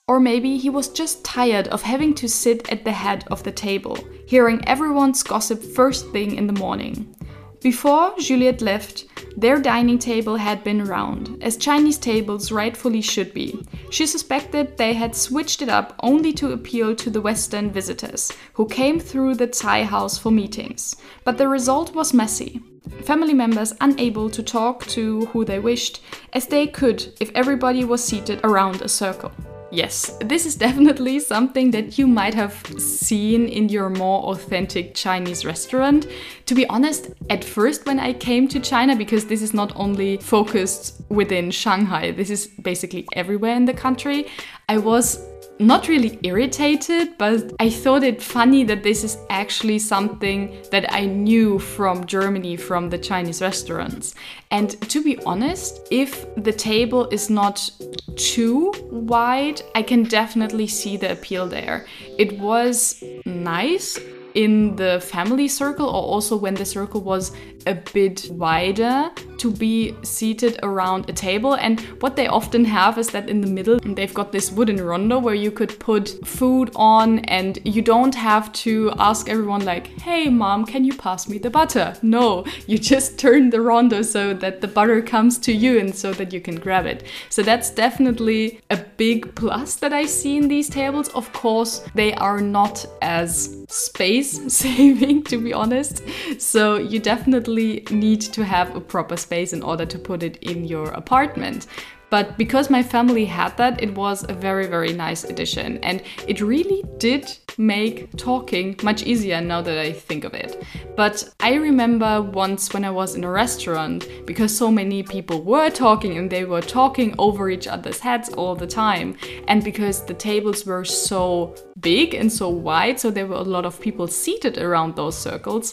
Or 0.09 0.19
maybe 0.19 0.57
he 0.57 0.71
was 0.71 0.89
just 0.89 1.25
tired 1.25 1.69
of 1.69 1.83
having 1.83 2.15
to 2.15 2.29
sit 2.29 2.71
at 2.73 2.85
the 2.85 2.93
head 2.93 3.25
of 3.31 3.45
the 3.45 3.53
table, 3.53 3.97
hearing 4.27 4.61
everyone's 4.67 5.23
gossip 5.23 5.63
first 5.63 6.11
thing 6.11 6.35
in 6.35 6.47
the 6.47 6.53
morning. 6.53 7.15
Before 7.63 8.15
Juliette 8.19 8.63
left, 8.63 9.05
their 9.37 9.61
dining 9.61 9.99
table 9.99 10.37
had 10.37 10.65
been 10.65 10.83
round, 10.83 11.43
as 11.43 11.59
Chinese 11.59 11.99
tables 11.99 12.51
rightfully 12.51 13.03
should 13.03 13.35
be. 13.35 13.63
She 13.91 14.07
suspected 14.07 14.79
they 14.79 14.95
had 14.95 15.15
switched 15.15 15.61
it 15.61 15.69
up 15.69 15.95
only 16.03 16.33
to 16.35 16.53
appeal 16.53 16.97
to 16.97 17.11
the 17.11 17.21
Western 17.21 17.71
visitors, 17.71 18.33
who 18.55 18.67
came 18.67 18.99
through 18.99 19.35
the 19.35 19.47
Cai 19.47 19.85
house 19.85 20.17
for 20.17 20.33
meetings. 20.33 20.97
But 21.23 21.37
the 21.37 21.49
result 21.49 21.95
was 21.95 22.15
messy. 22.15 22.63
Family 23.03 23.35
members 23.35 23.75
unable 23.83 24.31
to 24.31 24.43
talk 24.43 24.87
to 24.87 25.27
who 25.27 25.45
they 25.45 25.59
wished, 25.59 26.01
as 26.33 26.47
they 26.47 26.67
could 26.67 27.13
if 27.21 27.31
everybody 27.35 27.85
was 27.85 28.03
seated 28.03 28.41
around 28.43 28.81
a 28.81 28.89
circle. 28.89 29.33
Yes, 29.71 30.17
this 30.21 30.47
is 30.47 30.57
definitely 30.67 31.21
something 31.21 31.71
that 31.71 31.99
you 31.99 32.07
might 32.07 32.35
have 32.35 32.55
seen 32.79 33.47
in 33.47 33.69
your 33.69 33.89
more 33.89 34.23
authentic 34.25 34.95
Chinese 34.95 35.45
restaurant. 35.45 36.07
To 36.47 36.55
be 36.55 36.67
honest, 36.67 37.11
at 37.29 37.45
first 37.45 37.87
when 37.87 38.01
I 38.01 38.13
came 38.13 38.49
to 38.49 38.61
China, 38.61 38.97
because 38.97 39.27
this 39.27 39.43
is 39.43 39.55
not 39.55 39.73
only 39.77 40.17
focused 40.17 41.01
within 41.09 41.51
Shanghai, 41.51 42.11
this 42.11 42.31
is 42.31 42.49
basically 42.49 43.07
everywhere 43.15 43.55
in 43.55 43.65
the 43.65 43.75
country, 43.75 44.27
I 44.69 44.79
was 44.79 45.25
not 45.61 45.89
really 45.89 46.19
irritated, 46.23 47.19
but 47.19 47.53
I 47.61 47.69
thought 47.69 48.03
it 48.03 48.23
funny 48.23 48.65
that 48.65 48.83
this 48.83 49.05
is 49.05 49.19
actually 49.29 49.79
something 49.79 50.57
that 50.71 50.93
I 50.93 51.05
knew 51.05 51.59
from 51.59 52.07
Germany, 52.07 52.57
from 52.57 52.89
the 52.89 52.99
Chinese 52.99 53.43
restaurants. 53.43 54.15
And 54.51 54.81
to 54.89 55.05
be 55.05 55.19
honest, 55.25 55.87
if 55.91 56.27
the 56.37 56.53
table 56.53 57.09
is 57.11 57.29
not 57.29 57.71
too 58.17 58.73
wide, 58.91 59.61
I 59.75 59.83
can 59.83 60.05
definitely 60.05 60.67
see 60.67 60.97
the 60.97 61.13
appeal 61.13 61.47
there. 61.47 61.87
It 62.19 62.39
was 62.39 63.05
nice 63.27 63.99
in 64.35 64.77
the 64.77 65.01
family 65.01 65.49
circle 65.49 65.87
or 65.87 66.03
also 66.03 66.37
when 66.37 66.55
the 66.55 66.65
circle 66.65 67.01
was 67.01 67.33
a 67.67 67.75
bit 67.75 68.29
wider 68.31 69.11
to 69.41 69.51
be 69.51 69.97
seated 70.03 70.59
around 70.63 71.09
a 71.09 71.13
table. 71.13 71.55
And 71.55 71.81
what 72.03 72.17
they 72.17 72.27
often 72.27 72.65
have 72.67 72.99
is 72.99 73.09
that 73.11 73.29
in 73.29 73.41
the 73.41 73.47
middle, 73.47 73.79
they've 73.81 74.13
got 74.13 74.33
this 74.33 74.53
wooden 74.53 74.77
rondo 74.77 75.19
where 75.19 75.35
you 75.35 75.51
could 75.51 75.79
put 75.81 76.27
food 76.27 76.71
on, 76.77 77.21
and 77.21 77.59
you 77.65 77.83
don't 77.83 78.15
have 78.15 78.53
to 78.65 78.93
ask 78.99 79.29
everyone, 79.29 79.65
like, 79.65 79.87
hey, 80.01 80.29
mom, 80.29 80.67
can 80.67 80.85
you 80.85 80.95
pass 80.95 81.29
me 81.29 81.39
the 81.39 81.51
butter? 81.51 81.95
No, 82.03 82.45
you 82.67 82.79
just 82.79 83.19
turn 83.19 83.51
the 83.51 83.61
rondo 83.61 84.03
so 84.03 84.35
that 84.35 84.61
the 84.61 84.69
butter 84.69 85.01
comes 85.01 85.39
to 85.39 85.53
you 85.53 85.79
and 85.79 85.95
so 85.95 86.13
that 86.13 86.33
you 86.33 86.41
can 86.41 86.57
grab 86.57 86.87
it. 86.87 87.05
So 87.31 87.43
that's 87.43 87.71
definitely 87.71 88.61
a 88.69 88.77
big 88.77 89.35
plus 89.35 89.77
that 89.77 89.93
I 89.93 90.05
see 90.05 90.37
in 90.37 90.49
these 90.49 90.69
tables. 90.69 91.09
Of 91.11 91.33
course, 91.33 91.83
they 91.95 92.13
are 92.15 92.41
not 92.41 92.85
as 93.01 93.65
space 93.69 94.53
saving, 94.53 95.25
to 95.25 95.39
be 95.39 95.55
honest. 95.55 96.03
So 96.39 96.77
you 96.77 96.99
definitely 96.99 97.85
need 97.91 98.21
to 98.21 98.45
have 98.45 98.77
a 98.77 98.81
proper 98.81 99.17
space 99.17 99.30
in 99.31 99.63
order 99.63 99.87
to 99.87 99.99
put 99.99 100.23
it 100.23 100.37
in 100.39 100.65
your 100.65 100.91
apartment. 100.91 101.67
But 102.11 102.37
because 102.37 102.71
my 102.71 102.83
family 102.83 103.25
had 103.25 103.57
that, 103.57 103.81
it 103.81 103.95
was 103.95 104.29
a 104.29 104.33
very, 104.33 104.67
very 104.67 104.93
nice 104.93 105.23
addition. 105.23 105.79
And 105.85 106.03
it 106.27 106.41
really 106.41 106.83
did 106.99 107.33
make 107.57 108.17
talking 108.17 108.75
much 108.83 109.05
easier 109.05 109.41
now 109.41 109.63
that 109.63 109.79
I 109.79 109.93
think 109.93 110.25
of 110.25 110.35
it. 110.35 110.65
But 110.97 111.33
I 111.39 111.55
remember 111.55 112.21
once 112.21 112.75
when 112.75 112.85
I 112.85 112.91
was 112.91 113.15
in 113.15 113.23
a 113.23 113.31
restaurant, 113.31 114.09
because 114.27 114.57
so 114.57 114.73
many 114.73 115.05
people 115.05 115.43
were 115.43 115.71
talking 115.71 116.19
and 116.19 116.29
they 116.29 116.45
were 116.45 116.63
talking 116.63 117.15
over 117.17 117.49
each 117.49 117.69
other's 117.69 118.01
heads 118.01 118.29
all 118.31 118.57
the 118.57 118.67
time. 118.67 119.17
And 119.47 119.63
because 119.63 120.05
the 120.05 120.15
tables 120.15 120.67
were 120.67 120.85
so 120.85 121.55
big 121.79 122.15
and 122.15 122.33
so 122.33 122.49
wide, 122.49 122.99
so 122.99 123.13
there 123.13 123.29
were 123.29 123.37
a 123.37 123.43
lot 123.43 123.65
of 123.65 123.81
people 123.81 124.09
seated 124.09 124.59
around 124.59 124.97
those 124.97 125.17
circles 125.17 125.73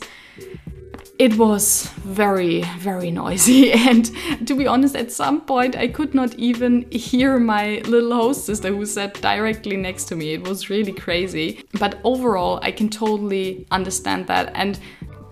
it 1.19 1.37
was 1.37 1.87
very, 2.03 2.63
very 2.77 3.11
noisy. 3.11 3.71
And 3.87 4.11
to 4.47 4.55
be 4.55 4.67
honest, 4.67 4.95
at 4.95 5.11
some 5.11 5.41
point, 5.41 5.75
I 5.75 5.87
could 5.87 6.13
not 6.13 6.33
even 6.35 6.89
hear 6.91 7.39
my 7.39 7.81
little 7.85 8.13
host 8.13 8.45
sister 8.45 8.69
who 8.69 8.85
sat 8.85 9.19
directly 9.21 9.77
next 9.77 10.05
to 10.05 10.15
me. 10.15 10.33
It 10.33 10.47
was 10.47 10.69
really 10.69 10.93
crazy. 10.93 11.63
But 11.79 11.99
overall, 12.03 12.59
I 12.61 12.71
can 12.71 12.89
totally 12.89 13.65
understand 13.71 14.27
that. 14.27 14.51
And 14.53 14.79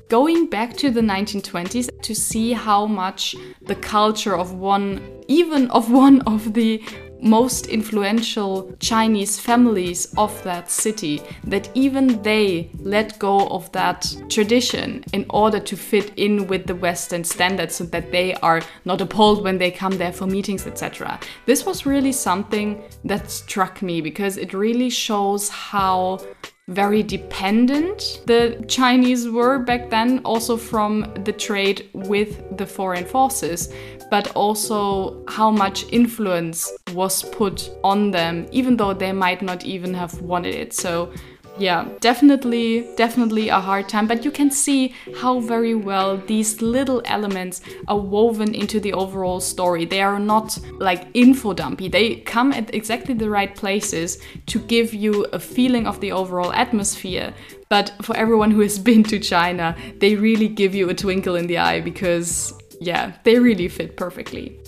going 0.09 0.47
back 0.49 0.75
to 0.77 0.89
the 0.89 1.01
1920s 1.01 1.89
to 2.01 2.15
see 2.15 2.53
how 2.53 2.85
much 2.85 3.35
the 3.61 3.75
culture 3.75 4.35
of 4.35 4.53
one, 4.53 5.01
even 5.27 5.69
of 5.71 5.91
one 5.91 6.21
of 6.21 6.53
the 6.53 6.81
most 7.25 7.67
influential 7.67 8.71
Chinese 8.79 9.39
families 9.39 10.13
of 10.17 10.31
that 10.43 10.69
city, 10.69 11.21
that 11.43 11.69
even 11.73 12.21
they 12.21 12.69
let 12.79 13.17
go 13.19 13.47
of 13.47 13.71
that 13.71 14.05
tradition 14.29 15.03
in 15.11 15.25
order 15.29 15.59
to 15.59 15.75
fit 15.75 16.13
in 16.17 16.47
with 16.47 16.67
the 16.67 16.75
Western 16.75 17.23
standards 17.23 17.75
so 17.75 17.83
that 17.85 18.11
they 18.11 18.35
are 18.35 18.61
not 18.85 19.01
appalled 19.01 19.43
when 19.43 19.57
they 19.57 19.71
come 19.71 19.97
there 19.97 20.13
for 20.13 20.27
meetings, 20.27 20.67
etc. 20.67 21.19
This 21.45 21.65
was 21.65 21.85
really 21.85 22.11
something 22.11 22.81
that 23.03 23.31
struck 23.31 23.81
me 23.81 24.01
because 24.01 24.37
it 24.37 24.53
really 24.53 24.89
shows 24.89 25.49
how 25.49 26.19
very 26.67 27.03
dependent 27.03 28.21
the 28.25 28.63
Chinese 28.67 29.29
were 29.29 29.59
back 29.59 29.89
then, 29.89 30.19
also 30.25 30.57
from 30.57 31.11
the 31.23 31.31
trade 31.31 31.89
with 31.93 32.57
the 32.57 32.65
foreign 32.65 33.05
forces, 33.05 33.71
but 34.09 34.35
also 34.35 35.23
how 35.27 35.51
much 35.51 35.85
influence 35.91 36.71
was 36.93 37.23
put 37.23 37.69
on 37.83 38.09
them, 38.11 38.47
even 38.51 38.77
though 38.77 38.93
they 38.93 39.11
might 39.11 39.41
not 39.41 39.63
even 39.63 39.93
have 39.93 40.19
wanted 40.21 40.55
it. 40.55 40.73
So 40.73 41.11
yeah, 41.57 41.87
definitely, 42.01 42.87
definitely 42.95 43.49
a 43.49 43.59
hard 43.59 43.87
time. 43.87 44.07
But 44.07 44.25
you 44.25 44.31
can 44.31 44.51
see 44.51 44.93
how 45.15 45.39
very 45.39 45.75
well 45.75 46.17
these 46.17 46.61
little 46.61 47.01
elements 47.05 47.61
are 47.87 47.97
woven 47.97 48.53
into 48.53 48.79
the 48.79 48.93
overall 48.93 49.39
story. 49.39 49.85
They 49.85 50.01
are 50.01 50.19
not 50.19 50.57
like 50.79 51.07
info 51.13 51.53
dumpy, 51.53 51.87
they 51.87 52.17
come 52.17 52.51
at 52.51 52.73
exactly 52.73 53.13
the 53.13 53.29
right 53.29 53.55
places 53.55 54.19
to 54.47 54.59
give 54.59 54.93
you 54.93 55.25
a 55.31 55.39
feeling 55.39 55.87
of 55.87 55.99
the 56.01 56.11
overall 56.11 56.51
atmosphere. 56.53 57.33
But 57.69 57.93
for 58.01 58.15
everyone 58.15 58.51
who 58.51 58.61
has 58.61 58.77
been 58.89 59.03
to 59.03 59.19
China, 59.19 59.75
they 59.99 60.15
really 60.15 60.47
give 60.47 60.75
you 60.75 60.89
a 60.89 60.93
twinkle 60.93 61.35
in 61.35 61.47
the 61.47 61.57
eye 61.57 61.81
because, 61.81 62.53
yeah, 62.81 63.13
they 63.23 63.39
really 63.39 63.67
fit 63.67 63.97
perfectly. 63.97 64.59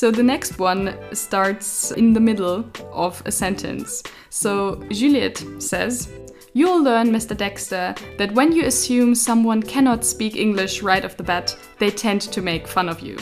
So 0.00 0.10
the 0.10 0.22
next 0.22 0.58
one 0.58 0.96
starts 1.12 1.90
in 1.90 2.14
the 2.14 2.20
middle 2.20 2.64
of 2.90 3.22
a 3.26 3.30
sentence. 3.30 4.02
So 4.30 4.76
Juliette 4.88 5.44
says, 5.58 6.08
You'll 6.52 6.82
learn, 6.82 7.10
Mr. 7.10 7.36
Dexter, 7.36 7.94
that 8.18 8.32
when 8.32 8.50
you 8.50 8.64
assume 8.64 9.14
someone 9.14 9.62
cannot 9.62 10.04
speak 10.04 10.34
English 10.34 10.82
right 10.82 11.04
off 11.04 11.16
the 11.16 11.22
bat, 11.22 11.56
they 11.78 11.90
tend 11.90 12.22
to 12.22 12.42
make 12.42 12.66
fun 12.66 12.88
of 12.88 13.00
you. 13.00 13.16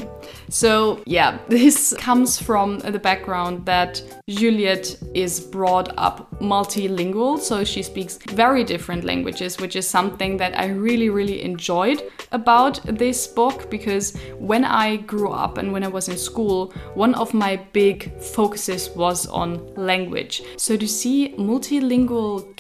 So, 0.49 1.03
yeah, 1.05 1.39
this 1.49 1.95
comes 1.99 2.41
from 2.41 2.79
the 2.79 2.99
background 2.99 3.67
that 3.67 4.03
Juliette 4.29 4.97
is 5.15 5.41
brought 5.41 5.93
up 5.99 6.41
multilingual, 6.41 7.39
so 7.39 7.65
she 7.65 7.83
speaks 7.83 8.19
very 8.31 8.65
different 8.65 9.05
languages, 9.05 9.59
which 9.59 9.77
is 9.77 9.87
something 9.87 10.39
that 10.39 10.59
I 10.59 10.69
really, 10.69 11.11
really 11.11 11.43
enjoyed 11.43 12.03
about 12.33 12.81
this 12.85 13.27
book 13.27 13.71
because 13.71 14.17
when 14.39 14.65
I 14.65 14.97
grew 14.97 15.31
up 15.31 15.59
and 15.59 15.71
when 15.71 15.85
I 15.85 15.89
was 15.89 16.09
in 16.09 16.17
school, 16.17 16.73
one 16.95 17.15
of 17.15 17.35
my 17.35 17.57
big 17.73 18.19
focuses 18.21 18.89
was 18.91 19.27
on 19.27 19.75
language. 19.75 20.43
So, 20.57 20.79
to 20.79 20.89
see 20.89 21.35
multilingual 21.37 22.57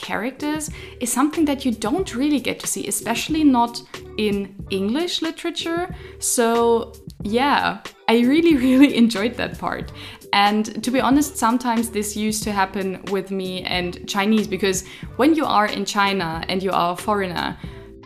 is 1.00 1.12
something 1.12 1.45
that 1.47 1.65
you 1.65 1.73
don't 1.73 2.15
really 2.15 2.41
get 2.41 2.59
to 2.61 2.67
see, 2.67 2.87
especially 2.88 3.45
not 3.45 3.83
in 4.17 4.55
English 4.71 5.23
literature. 5.23 5.95
So, 6.19 6.93
yeah, 7.23 7.81
I 8.09 8.21
really, 8.21 8.57
really 8.67 8.97
enjoyed 8.97 9.35
that 9.37 9.59
part. 9.59 9.93
And 10.33 10.83
to 10.85 10.91
be 10.91 11.00
honest, 11.00 11.37
sometimes 11.37 11.91
this 11.91 12.17
used 12.17 12.43
to 12.45 12.53
happen 12.53 13.03
with 13.11 13.31
me 13.31 13.62
and 13.62 14.07
Chinese 14.09 14.47
because 14.47 14.85
when 15.17 15.35
you 15.35 15.45
are 15.45 15.67
in 15.67 15.85
China 15.85 16.45
and 16.49 16.62
you 16.62 16.71
are 16.71 16.93
a 16.93 16.97
foreigner, 16.97 17.57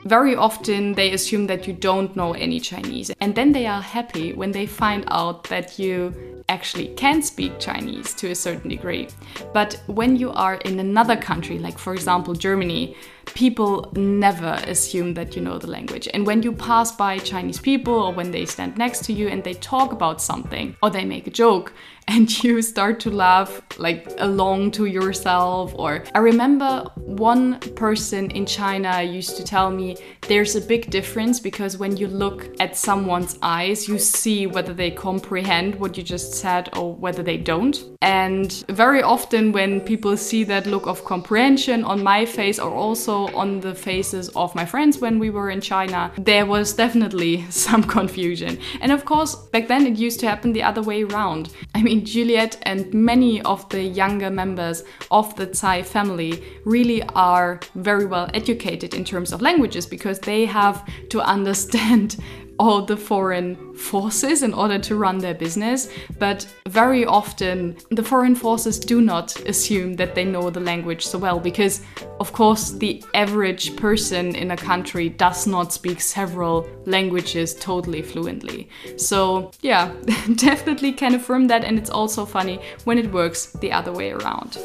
very 0.04 0.34
often 0.34 0.94
they 0.94 1.12
assume 1.12 1.46
that 1.46 1.66
you 1.66 1.72
don't 1.72 2.14
know 2.16 2.32
any 2.32 2.60
Chinese. 2.60 3.10
And 3.20 3.34
then 3.34 3.52
they 3.52 3.66
are 3.66 3.80
happy 3.80 4.32
when 4.32 4.52
they 4.52 4.66
find 4.66 5.04
out 5.08 5.44
that 5.44 5.78
you 5.78 6.14
actually 6.48 6.88
can 6.94 7.22
speak 7.22 7.58
Chinese 7.58 8.14
to 8.14 8.30
a 8.30 8.34
certain 8.34 8.68
degree. 8.68 9.08
But 9.52 9.80
when 9.86 10.16
you 10.16 10.30
are 10.32 10.56
in 10.56 10.80
another 10.80 11.16
country, 11.16 11.58
like 11.58 11.78
for 11.78 11.94
example 11.94 12.34
Germany, 12.34 12.96
people 13.34 13.92
never 13.96 14.58
assume 14.66 15.14
that 15.14 15.34
you 15.34 15.42
know 15.42 15.58
the 15.58 15.66
language. 15.66 16.08
And 16.12 16.26
when 16.26 16.42
you 16.42 16.52
pass 16.52 16.92
by 16.92 17.18
Chinese 17.18 17.60
people 17.60 17.94
or 17.94 18.12
when 18.12 18.30
they 18.30 18.46
stand 18.46 18.76
next 18.76 19.04
to 19.04 19.12
you 19.12 19.28
and 19.28 19.42
they 19.42 19.54
talk 19.54 19.92
about 19.92 20.20
something 20.20 20.76
or 20.82 20.90
they 20.90 21.04
make 21.04 21.26
a 21.26 21.30
joke, 21.30 21.72
and 22.08 22.42
you 22.42 22.60
start 22.62 22.98
to 23.00 23.10
laugh 23.10 23.60
like 23.78 24.08
along 24.18 24.70
to 24.70 24.86
yourself 24.86 25.72
or 25.76 26.04
i 26.14 26.18
remember 26.18 26.84
one 26.96 27.58
person 27.76 28.30
in 28.32 28.44
china 28.44 29.02
used 29.02 29.36
to 29.36 29.44
tell 29.44 29.70
me 29.70 29.96
there's 30.22 30.56
a 30.56 30.60
big 30.60 30.90
difference 30.90 31.38
because 31.38 31.78
when 31.78 31.96
you 31.96 32.08
look 32.08 32.48
at 32.60 32.76
someone's 32.76 33.38
eyes 33.42 33.86
you 33.86 33.98
see 33.98 34.46
whether 34.46 34.74
they 34.74 34.90
comprehend 34.90 35.74
what 35.76 35.96
you 35.96 36.02
just 36.02 36.34
said 36.34 36.68
or 36.76 36.94
whether 36.94 37.22
they 37.22 37.36
don't 37.36 37.84
and 38.02 38.64
very 38.68 39.02
often 39.02 39.52
when 39.52 39.80
people 39.80 40.16
see 40.16 40.42
that 40.42 40.66
look 40.66 40.86
of 40.86 41.04
comprehension 41.04 41.84
on 41.84 42.02
my 42.02 42.26
face 42.26 42.58
or 42.58 42.70
also 42.70 43.21
on 43.30 43.60
the 43.60 43.74
faces 43.74 44.28
of 44.30 44.54
my 44.54 44.64
friends 44.64 44.98
when 44.98 45.18
we 45.18 45.30
were 45.30 45.50
in 45.50 45.60
china 45.60 46.12
there 46.18 46.46
was 46.46 46.74
definitely 46.74 47.44
some 47.50 47.82
confusion. 47.82 48.58
And 48.80 48.92
of 48.92 49.04
course 49.04 49.34
back 49.34 49.68
then 49.68 49.86
it 49.86 49.96
used 49.96 50.20
to 50.20 50.28
happen 50.28 50.52
the 50.52 50.62
other 50.62 50.82
way 50.82 51.04
around. 51.04 51.52
I 51.74 51.82
mean 51.82 52.04
Juliette 52.04 52.58
and 52.62 52.92
many 52.92 53.42
of 53.42 53.68
the 53.68 53.82
younger 53.82 54.30
members 54.30 54.84
of 55.10 55.34
the 55.36 55.46
Cai 55.46 55.82
family 55.82 56.42
really 56.64 57.02
are 57.14 57.60
very 57.74 58.06
well 58.06 58.30
educated 58.34 58.94
in 58.94 59.04
terms 59.04 59.32
of 59.32 59.42
languages 59.42 59.86
because 59.86 60.18
they 60.20 60.44
have 60.46 60.84
to 61.10 61.20
understand 61.36 62.16
all 62.58 62.82
the 62.82 62.96
foreign 62.96 63.74
forces 63.74 64.42
in 64.42 64.54
order 64.54 64.78
to 64.78 64.96
run 64.96 65.18
their 65.18 65.34
business. 65.34 65.88
But 66.18 66.46
very 66.68 67.04
often, 67.04 67.76
the 67.90 68.02
foreign 68.02 68.34
forces 68.34 68.78
do 68.78 69.00
not 69.00 69.38
assume 69.48 69.94
that 69.94 70.14
they 70.14 70.24
know 70.24 70.50
the 70.50 70.60
language 70.60 71.06
so 71.06 71.18
well 71.18 71.40
because, 71.40 71.82
of 72.20 72.32
course, 72.32 72.70
the 72.70 73.02
average 73.14 73.76
person 73.76 74.34
in 74.34 74.50
a 74.50 74.56
country 74.56 75.08
does 75.08 75.46
not 75.46 75.72
speak 75.72 76.00
several 76.00 76.68
languages 76.86 77.54
totally 77.54 78.02
fluently. 78.02 78.68
So, 78.96 79.50
yeah, 79.60 79.92
definitely 80.34 80.92
can 80.92 81.14
affirm 81.14 81.48
that. 81.48 81.64
And 81.64 81.78
it's 81.78 81.90
also 81.90 82.24
funny 82.24 82.60
when 82.84 82.98
it 82.98 83.10
works 83.12 83.46
the 83.52 83.72
other 83.72 83.92
way 83.92 84.12
around. 84.12 84.58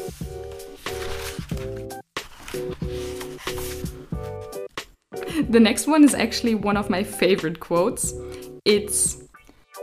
The 5.50 5.60
next 5.60 5.86
one 5.86 6.02
is 6.02 6.14
actually 6.14 6.56
one 6.56 6.76
of 6.76 6.90
my 6.90 7.04
favorite 7.04 7.60
quotes. 7.60 8.12
It's 8.64 9.22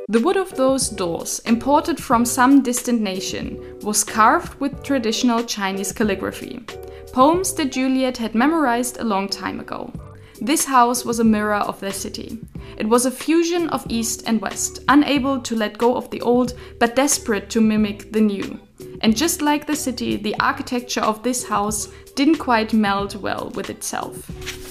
The 0.10 0.20
wood 0.20 0.36
of 0.36 0.54
those 0.56 0.90
doors, 0.90 1.40
imported 1.46 1.98
from 1.98 2.26
some 2.26 2.62
distant 2.62 3.00
nation, 3.02 3.80
was 3.82 4.04
carved 4.04 4.60
with 4.60 4.84
traditional 4.84 5.44
Chinese 5.44 5.94
calligraphy, 5.94 6.60
poems 7.14 7.54
that 7.54 7.72
Juliette 7.72 8.18
had 8.18 8.36
memorized 8.36 8.98
a 8.98 9.06
long 9.06 9.30
time 9.30 9.62
ago. 9.62 9.94
This 10.42 10.66
house 10.66 11.06
was 11.06 11.20
a 11.20 11.32
mirror 11.36 11.64
of 11.70 11.80
their 11.80 11.94
city. 11.94 12.38
It 12.78 12.90
was 12.90 13.06
a 13.06 13.12
fusion 13.12 13.70
of 13.70 13.86
East 13.88 14.24
and 14.28 14.42
West, 14.42 14.80
unable 14.90 15.40
to 15.40 15.56
let 15.56 15.78
go 15.78 15.96
of 15.96 16.10
the 16.10 16.22
old, 16.22 16.54
but 16.80 16.98
desperate 16.98 17.50
to 17.52 17.62
mimic 17.62 18.12
the 18.12 18.22
new. 18.22 18.60
And 19.00 19.16
just 19.16 19.42
like 19.42 19.66
the 19.66 19.76
city, 19.76 20.18
the 20.18 20.36
architecture 20.40 21.02
of 21.02 21.24
this 21.24 21.48
house 21.48 21.88
didn't 22.16 22.40
quite 22.40 22.74
meld 22.74 23.16
well 23.22 23.52
with 23.56 23.70
itself. 23.70 24.65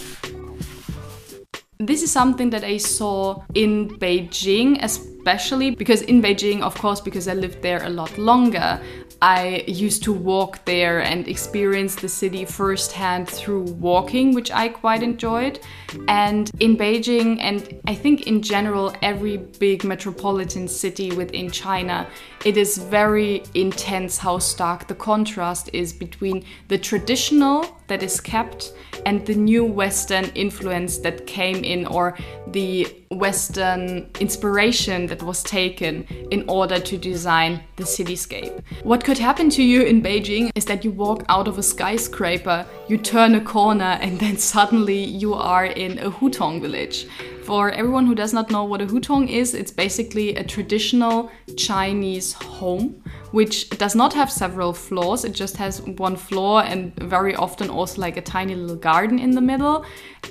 This 1.78 2.02
is 2.02 2.11
something 2.12 2.50
that 2.50 2.62
I 2.62 2.76
saw 2.76 3.43
in 3.54 3.88
Beijing, 3.99 4.78
especially 4.83 5.75
because 5.75 6.02
in 6.02 6.23
Beijing, 6.23 6.62
of 6.62 6.75
course, 6.76 7.00
because 7.00 7.26
I 7.26 7.35
lived 7.35 7.62
there 7.62 7.83
a 7.83 7.88
lot 7.88 8.16
longer, 8.16 8.81
I 9.25 9.64
used 9.66 10.02
to 10.02 10.12
walk 10.12 10.66
there 10.66 11.00
and 11.00 11.26
experience 11.26 11.95
the 11.95 12.11
city 12.11 12.45
firsthand 12.45 13.26
through 13.26 13.62
walking, 13.62 14.35
which 14.35 14.50
I 14.50 14.69
quite 14.69 15.02
enjoyed. 15.02 15.61
And 16.09 16.50
in 16.61 16.76
Beijing, 16.76 17.38
and 17.40 17.81
I 17.87 17.95
think 17.95 18.26
in 18.26 18.43
general, 18.43 18.95
every 19.00 19.38
big 19.38 19.83
metropolitan 19.83 20.69
city 20.69 21.11
within 21.12 21.50
China, 21.50 22.07
it 22.45 22.59
is 22.59 22.76
very 22.76 23.43
intense 23.54 24.19
how 24.19 24.40
stark 24.40 24.88
the 24.88 24.95
contrast 24.95 25.71
is 25.73 25.95
between 25.95 26.45
the 26.69 26.76
traditional 26.76 27.81
that 27.87 28.02
is 28.02 28.21
kept 28.21 28.75
and 29.07 29.25
the 29.25 29.35
new 29.35 29.64
Western 29.64 30.26
influence 30.35 30.99
that 30.99 31.26
came 31.26 31.64
in, 31.64 31.87
or 31.87 32.19
the 32.49 32.87
Western 33.14 34.11
inspiration 34.21 35.06
that 35.06 35.23
was 35.23 35.42
taken 35.42 36.04
in 36.30 36.44
order 36.49 36.78
to 36.78 36.99
design 36.99 37.62
the 37.76 37.85
cityscape. 37.85 38.62
What 38.83 39.04
could 39.04 39.18
happen 39.18 39.50
to 39.50 39.62
you 39.62 39.83
in 39.83 40.02
Beijing 40.02 40.50
is 40.54 40.64
that 40.66 40.85
you 40.85 40.90
walk 40.90 41.25
out 41.28 41.49
of 41.49 41.59
a 41.59 41.62
skyscraper, 41.62 42.66
you 42.88 42.99
turn 42.99 43.35
a 43.35 43.40
corner, 43.40 43.99
and 44.00 44.18
then 44.21 44.37
suddenly 44.52 45.02
you 45.02 45.35
are 45.35 45.66
in 45.66 45.99
a 45.99 46.11
Hutong 46.11 46.61
village. 46.61 47.06
For 47.45 47.71
everyone 47.73 48.07
who 48.07 48.15
does 48.15 48.33
not 48.33 48.51
know 48.51 48.65
what 48.65 48.81
a 48.81 48.87
hutong 48.87 49.29
is, 49.29 49.53
it's 49.53 49.71
basically 49.71 50.35
a 50.35 50.43
traditional 50.43 51.31
Chinese 51.59 52.33
home 52.33 53.03
which 53.33 53.69
does 53.71 53.95
not 53.95 54.15
have 54.15 54.31
several 54.31 54.73
floors. 54.73 55.25
It 55.25 55.33
just 55.33 55.57
has 55.59 55.83
one 55.83 56.17
floor 56.17 56.63
and 56.63 56.95
very 56.97 57.35
often 57.35 57.69
also 57.69 58.01
like 58.01 58.17
a 58.17 58.23
tiny 58.23 58.55
little 58.55 58.77
garden 58.77 59.19
in 59.19 59.33
the 59.33 59.43
middle. 59.43 59.85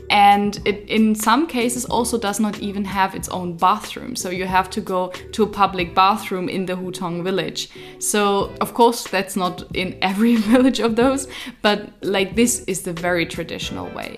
And 0.09 0.59
it 0.65 0.89
in 0.89 1.13
some 1.13 1.45
cases 1.45 1.85
also 1.85 2.17
does 2.17 2.39
not 2.39 2.59
even 2.59 2.83
have 2.85 3.13
its 3.13 3.29
own 3.29 3.57
bathroom. 3.57 4.15
So 4.15 4.29
you 4.31 4.45
have 4.45 4.69
to 4.71 4.81
go 4.81 5.09
to 5.33 5.43
a 5.43 5.47
public 5.47 5.93
bathroom 5.93 6.49
in 6.49 6.65
the 6.65 6.73
Hutong 6.73 7.23
village. 7.23 7.69
So 7.99 8.55
of 8.59 8.73
course 8.73 9.03
that's 9.03 9.35
not 9.35 9.63
in 9.75 9.97
every 10.01 10.35
village 10.53 10.79
of 10.79 10.95
those, 10.95 11.27
but 11.61 11.89
like 12.01 12.35
this 12.35 12.63
is 12.65 12.81
the 12.81 12.93
very 12.93 13.27
traditional 13.27 13.87
way. 13.89 14.17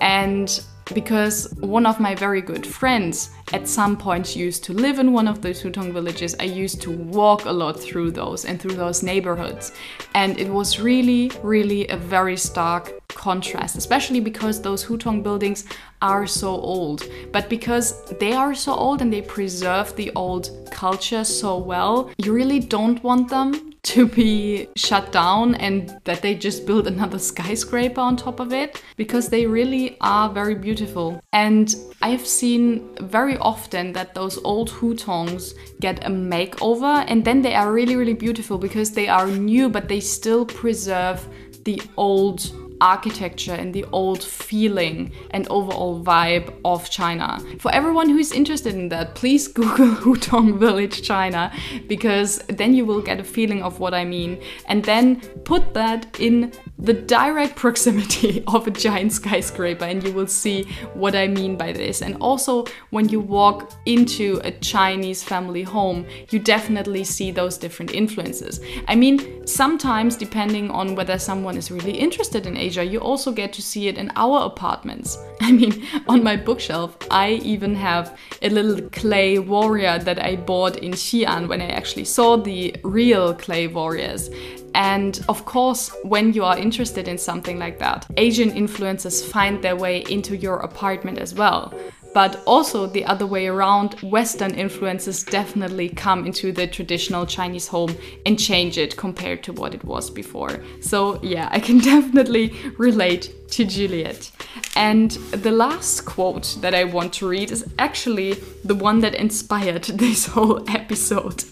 And 0.00 0.60
because 0.94 1.52
one 1.60 1.86
of 1.86 2.00
my 2.00 2.14
very 2.14 2.40
good 2.40 2.66
friends 2.66 3.30
at 3.52 3.68
some 3.68 3.96
point 3.96 4.36
used 4.36 4.64
to 4.64 4.72
live 4.72 4.98
in 4.98 5.12
one 5.12 5.28
of 5.28 5.42
those 5.42 5.62
Hutong 5.62 5.92
villages. 5.92 6.34
I 6.40 6.44
used 6.44 6.80
to 6.82 6.90
walk 6.90 7.44
a 7.44 7.52
lot 7.52 7.80
through 7.80 8.12
those 8.12 8.44
and 8.44 8.60
through 8.60 8.74
those 8.74 9.02
neighborhoods. 9.02 9.72
And 10.14 10.38
it 10.38 10.48
was 10.48 10.80
really, 10.80 11.30
really 11.42 11.88
a 11.88 11.96
very 11.96 12.36
stark 12.36 12.92
contrast, 13.08 13.76
especially 13.76 14.20
because 14.20 14.60
those 14.60 14.84
Hutong 14.84 15.22
buildings 15.22 15.64
are 16.00 16.26
so 16.26 16.48
old. 16.48 17.04
But 17.32 17.48
because 17.48 18.04
they 18.18 18.32
are 18.32 18.54
so 18.54 18.74
old 18.74 19.02
and 19.02 19.12
they 19.12 19.22
preserve 19.22 19.94
the 19.96 20.10
old 20.14 20.50
culture 20.70 21.24
so 21.24 21.58
well, 21.58 22.10
you 22.18 22.32
really 22.32 22.60
don't 22.60 23.02
want 23.02 23.28
them 23.28 23.71
to 23.82 24.06
be 24.06 24.68
shut 24.76 25.10
down 25.10 25.56
and 25.56 25.98
that 26.04 26.22
they 26.22 26.34
just 26.34 26.66
build 26.66 26.86
another 26.86 27.18
skyscraper 27.18 28.00
on 28.00 28.16
top 28.16 28.38
of 28.38 28.52
it 28.52 28.82
because 28.96 29.28
they 29.28 29.46
really 29.46 29.96
are 30.00 30.30
very 30.30 30.54
beautiful. 30.54 31.20
And 31.32 31.74
I've 32.00 32.26
seen 32.26 32.94
very 33.00 33.36
often 33.38 33.92
that 33.94 34.14
those 34.14 34.38
old 34.44 34.70
hutongs 34.70 35.54
get 35.80 36.06
a 36.06 36.10
makeover 36.10 37.04
and 37.08 37.24
then 37.24 37.42
they 37.42 37.54
are 37.54 37.72
really, 37.72 37.96
really 37.96 38.14
beautiful 38.14 38.56
because 38.56 38.92
they 38.92 39.08
are 39.08 39.26
new 39.26 39.68
but 39.68 39.88
they 39.88 40.00
still 40.00 40.46
preserve 40.46 41.26
the 41.64 41.80
old 41.96 42.50
architecture 42.82 43.54
and 43.54 43.72
the 43.72 43.84
old 43.92 44.22
feeling 44.22 45.12
and 45.30 45.46
overall 45.48 46.02
vibe 46.02 46.52
of 46.64 46.90
China. 46.90 47.38
For 47.60 47.72
everyone 47.72 48.10
who 48.10 48.18
is 48.18 48.32
interested 48.32 48.74
in 48.74 48.88
that, 48.88 49.14
please 49.14 49.48
Google 49.62 49.94
Hutong 49.94 50.58
Village 50.58 51.02
China 51.02 51.52
because 51.86 52.38
then 52.48 52.74
you 52.74 52.84
will 52.84 53.00
get 53.00 53.20
a 53.20 53.24
feeling 53.24 53.62
of 53.62 53.78
what 53.78 53.94
I 53.94 54.04
mean. 54.04 54.40
And 54.66 54.84
then 54.84 55.20
put 55.44 55.74
that 55.74 56.18
in 56.18 56.52
the 56.82 56.92
direct 56.92 57.54
proximity 57.54 58.42
of 58.48 58.66
a 58.66 58.70
giant 58.70 59.12
skyscraper 59.12 59.84
and 59.84 60.02
you 60.02 60.12
will 60.12 60.26
see 60.26 60.64
what 60.94 61.14
I 61.14 61.28
mean 61.28 61.56
by 61.56 61.72
this. 61.72 62.02
And 62.02 62.16
also, 62.16 62.66
when 62.90 63.08
you 63.08 63.20
walk 63.20 63.72
into 63.86 64.40
a 64.42 64.50
Chinese 64.50 65.22
family 65.22 65.62
home, 65.62 66.04
you 66.30 66.40
definitely 66.40 67.04
see 67.04 67.30
those 67.30 67.56
different 67.56 67.94
influences. 67.94 68.60
I 68.88 68.96
mean, 68.96 69.46
sometimes, 69.46 70.16
depending 70.16 70.70
on 70.70 70.96
whether 70.96 71.18
someone 71.18 71.56
is 71.56 71.70
really 71.70 71.92
interested 71.92 72.46
in 72.46 72.56
Asia, 72.56 72.84
you 72.84 72.98
also 72.98 73.30
get 73.30 73.52
to 73.52 73.62
see 73.62 73.86
it 73.86 73.96
in 73.96 74.10
our 74.16 74.44
apartments. 74.44 75.16
I 75.40 75.52
mean, 75.52 75.86
on 76.08 76.24
my 76.24 76.36
bookshelf, 76.36 76.96
I 77.10 77.40
even 77.44 77.74
have 77.76 78.18
a 78.42 78.48
little 78.48 78.88
clay 78.90 79.38
warrior 79.38 79.98
that 80.00 80.22
I 80.24 80.34
bought 80.36 80.76
in 80.78 80.92
Xi'an 80.92 81.46
when 81.46 81.60
I 81.60 81.68
actually 81.68 82.04
saw 82.04 82.36
the 82.36 82.74
real 82.82 83.34
clay 83.34 83.68
warriors. 83.68 84.30
And 84.74 85.24
of 85.28 85.44
course, 85.44 85.90
when 86.02 86.32
you 86.32 86.44
are 86.44 86.58
interested 86.58 87.08
in 87.08 87.18
something 87.18 87.58
like 87.58 87.78
that, 87.78 88.06
Asian 88.16 88.50
influences 88.50 89.24
find 89.24 89.62
their 89.62 89.76
way 89.76 90.04
into 90.08 90.36
your 90.36 90.56
apartment 90.58 91.18
as 91.18 91.34
well. 91.34 91.74
But 92.14 92.42
also 92.46 92.86
the 92.86 93.04
other 93.06 93.26
way 93.26 93.46
around, 93.46 93.94
Western 94.02 94.54
influences 94.54 95.24
definitely 95.24 95.88
come 95.88 96.26
into 96.26 96.52
the 96.52 96.66
traditional 96.66 97.24
Chinese 97.24 97.68
home 97.68 97.96
and 98.26 98.38
change 98.38 98.76
it 98.76 98.96
compared 98.96 99.42
to 99.44 99.52
what 99.52 99.74
it 99.74 99.84
was 99.84 100.10
before. 100.10 100.62
So, 100.80 101.22
yeah, 101.22 101.48
I 101.50 101.58
can 101.58 101.78
definitely 101.92 102.54
relate 102.76 103.32
to 103.52 103.64
Juliette. 103.64 104.30
And 104.76 105.10
the 105.10 105.52
last 105.52 106.04
quote 106.04 106.56
that 106.60 106.74
I 106.74 106.84
want 106.84 107.12
to 107.14 107.28
read 107.28 107.50
is 107.50 107.64
actually 107.78 108.34
the 108.64 108.74
one 108.74 109.00
that 109.00 109.14
inspired 109.14 109.84
this 109.84 110.26
whole 110.26 110.68
episode, 110.70 111.44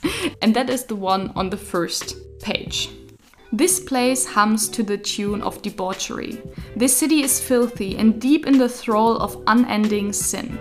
and 0.42 0.54
that 0.54 0.68
is 0.68 0.85
the 0.85 0.96
one 0.96 1.33
on 1.35 1.50
the 1.50 1.56
first 1.56 2.16
page. 2.40 2.90
This 3.52 3.80
place 3.80 4.24
hums 4.24 4.68
to 4.68 4.84
the 4.84 4.96
tune 4.96 5.42
of 5.42 5.60
debauchery. 5.60 6.40
This 6.76 6.96
city 6.96 7.22
is 7.22 7.40
filthy 7.40 7.96
and 7.96 8.20
deep 8.20 8.46
in 8.46 8.58
the 8.58 8.68
thrall 8.68 9.16
of 9.16 9.42
unending 9.48 10.12
sin. 10.12 10.56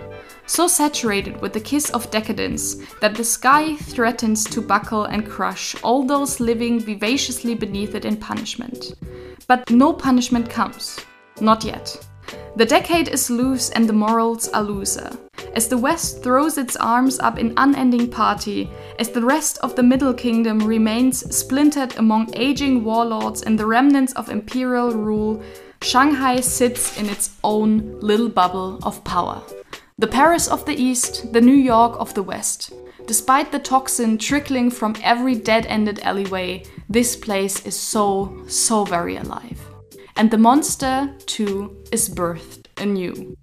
So 0.46 0.66
saturated 0.66 1.40
with 1.40 1.52
the 1.52 1.60
kiss 1.60 1.90
of 1.90 2.10
decadence 2.10 2.74
that 3.00 3.14
the 3.14 3.22
sky 3.22 3.76
threatens 3.76 4.42
to 4.46 4.60
buckle 4.60 5.04
and 5.04 5.24
crush 5.24 5.80
all 5.84 6.02
those 6.02 6.40
living 6.40 6.80
vivaciously 6.80 7.54
beneath 7.54 7.94
it 7.94 8.04
in 8.04 8.16
punishment. 8.16 8.94
But 9.46 9.70
no 9.70 9.92
punishment 9.92 10.50
comes. 10.50 10.98
Not 11.40 11.62
yet. 11.62 11.96
The 12.56 12.66
decade 12.66 13.06
is 13.06 13.30
loose 13.30 13.70
and 13.70 13.88
the 13.88 13.92
morals 13.92 14.48
are 14.48 14.64
looser. 14.64 15.16
As 15.54 15.66
the 15.66 15.78
West 15.78 16.22
throws 16.22 16.58
its 16.58 16.76
arms 16.76 17.18
up 17.18 17.36
in 17.38 17.54
unending 17.56 18.08
party, 18.08 18.70
as 19.00 19.10
the 19.10 19.24
rest 19.24 19.58
of 19.58 19.74
the 19.74 19.82
Middle 19.82 20.14
Kingdom 20.14 20.60
remains 20.60 21.34
splintered 21.36 21.96
among 21.96 22.30
aging 22.34 22.84
warlords 22.84 23.42
and 23.42 23.58
the 23.58 23.66
remnants 23.66 24.12
of 24.12 24.28
imperial 24.28 24.92
rule, 24.92 25.42
Shanghai 25.82 26.40
sits 26.40 26.96
in 26.98 27.06
its 27.08 27.36
own 27.42 27.98
little 28.00 28.28
bubble 28.28 28.78
of 28.84 29.02
power. 29.02 29.42
The 29.98 30.06
Paris 30.06 30.46
of 30.46 30.64
the 30.66 30.74
East, 30.74 31.32
the 31.32 31.40
New 31.40 31.56
York 31.56 31.96
of 31.98 32.14
the 32.14 32.22
West. 32.22 32.72
Despite 33.06 33.50
the 33.50 33.58
toxin 33.58 34.18
trickling 34.18 34.70
from 34.70 34.94
every 35.02 35.34
dead 35.34 35.66
ended 35.66 35.98
alleyway, 36.00 36.64
this 36.88 37.16
place 37.16 37.66
is 37.66 37.74
so, 37.74 38.44
so 38.46 38.84
very 38.84 39.16
alive. 39.16 39.60
And 40.16 40.30
the 40.30 40.38
monster, 40.38 41.12
too, 41.26 41.76
is 41.90 42.08
birthed 42.08 42.66
anew. 42.76 43.36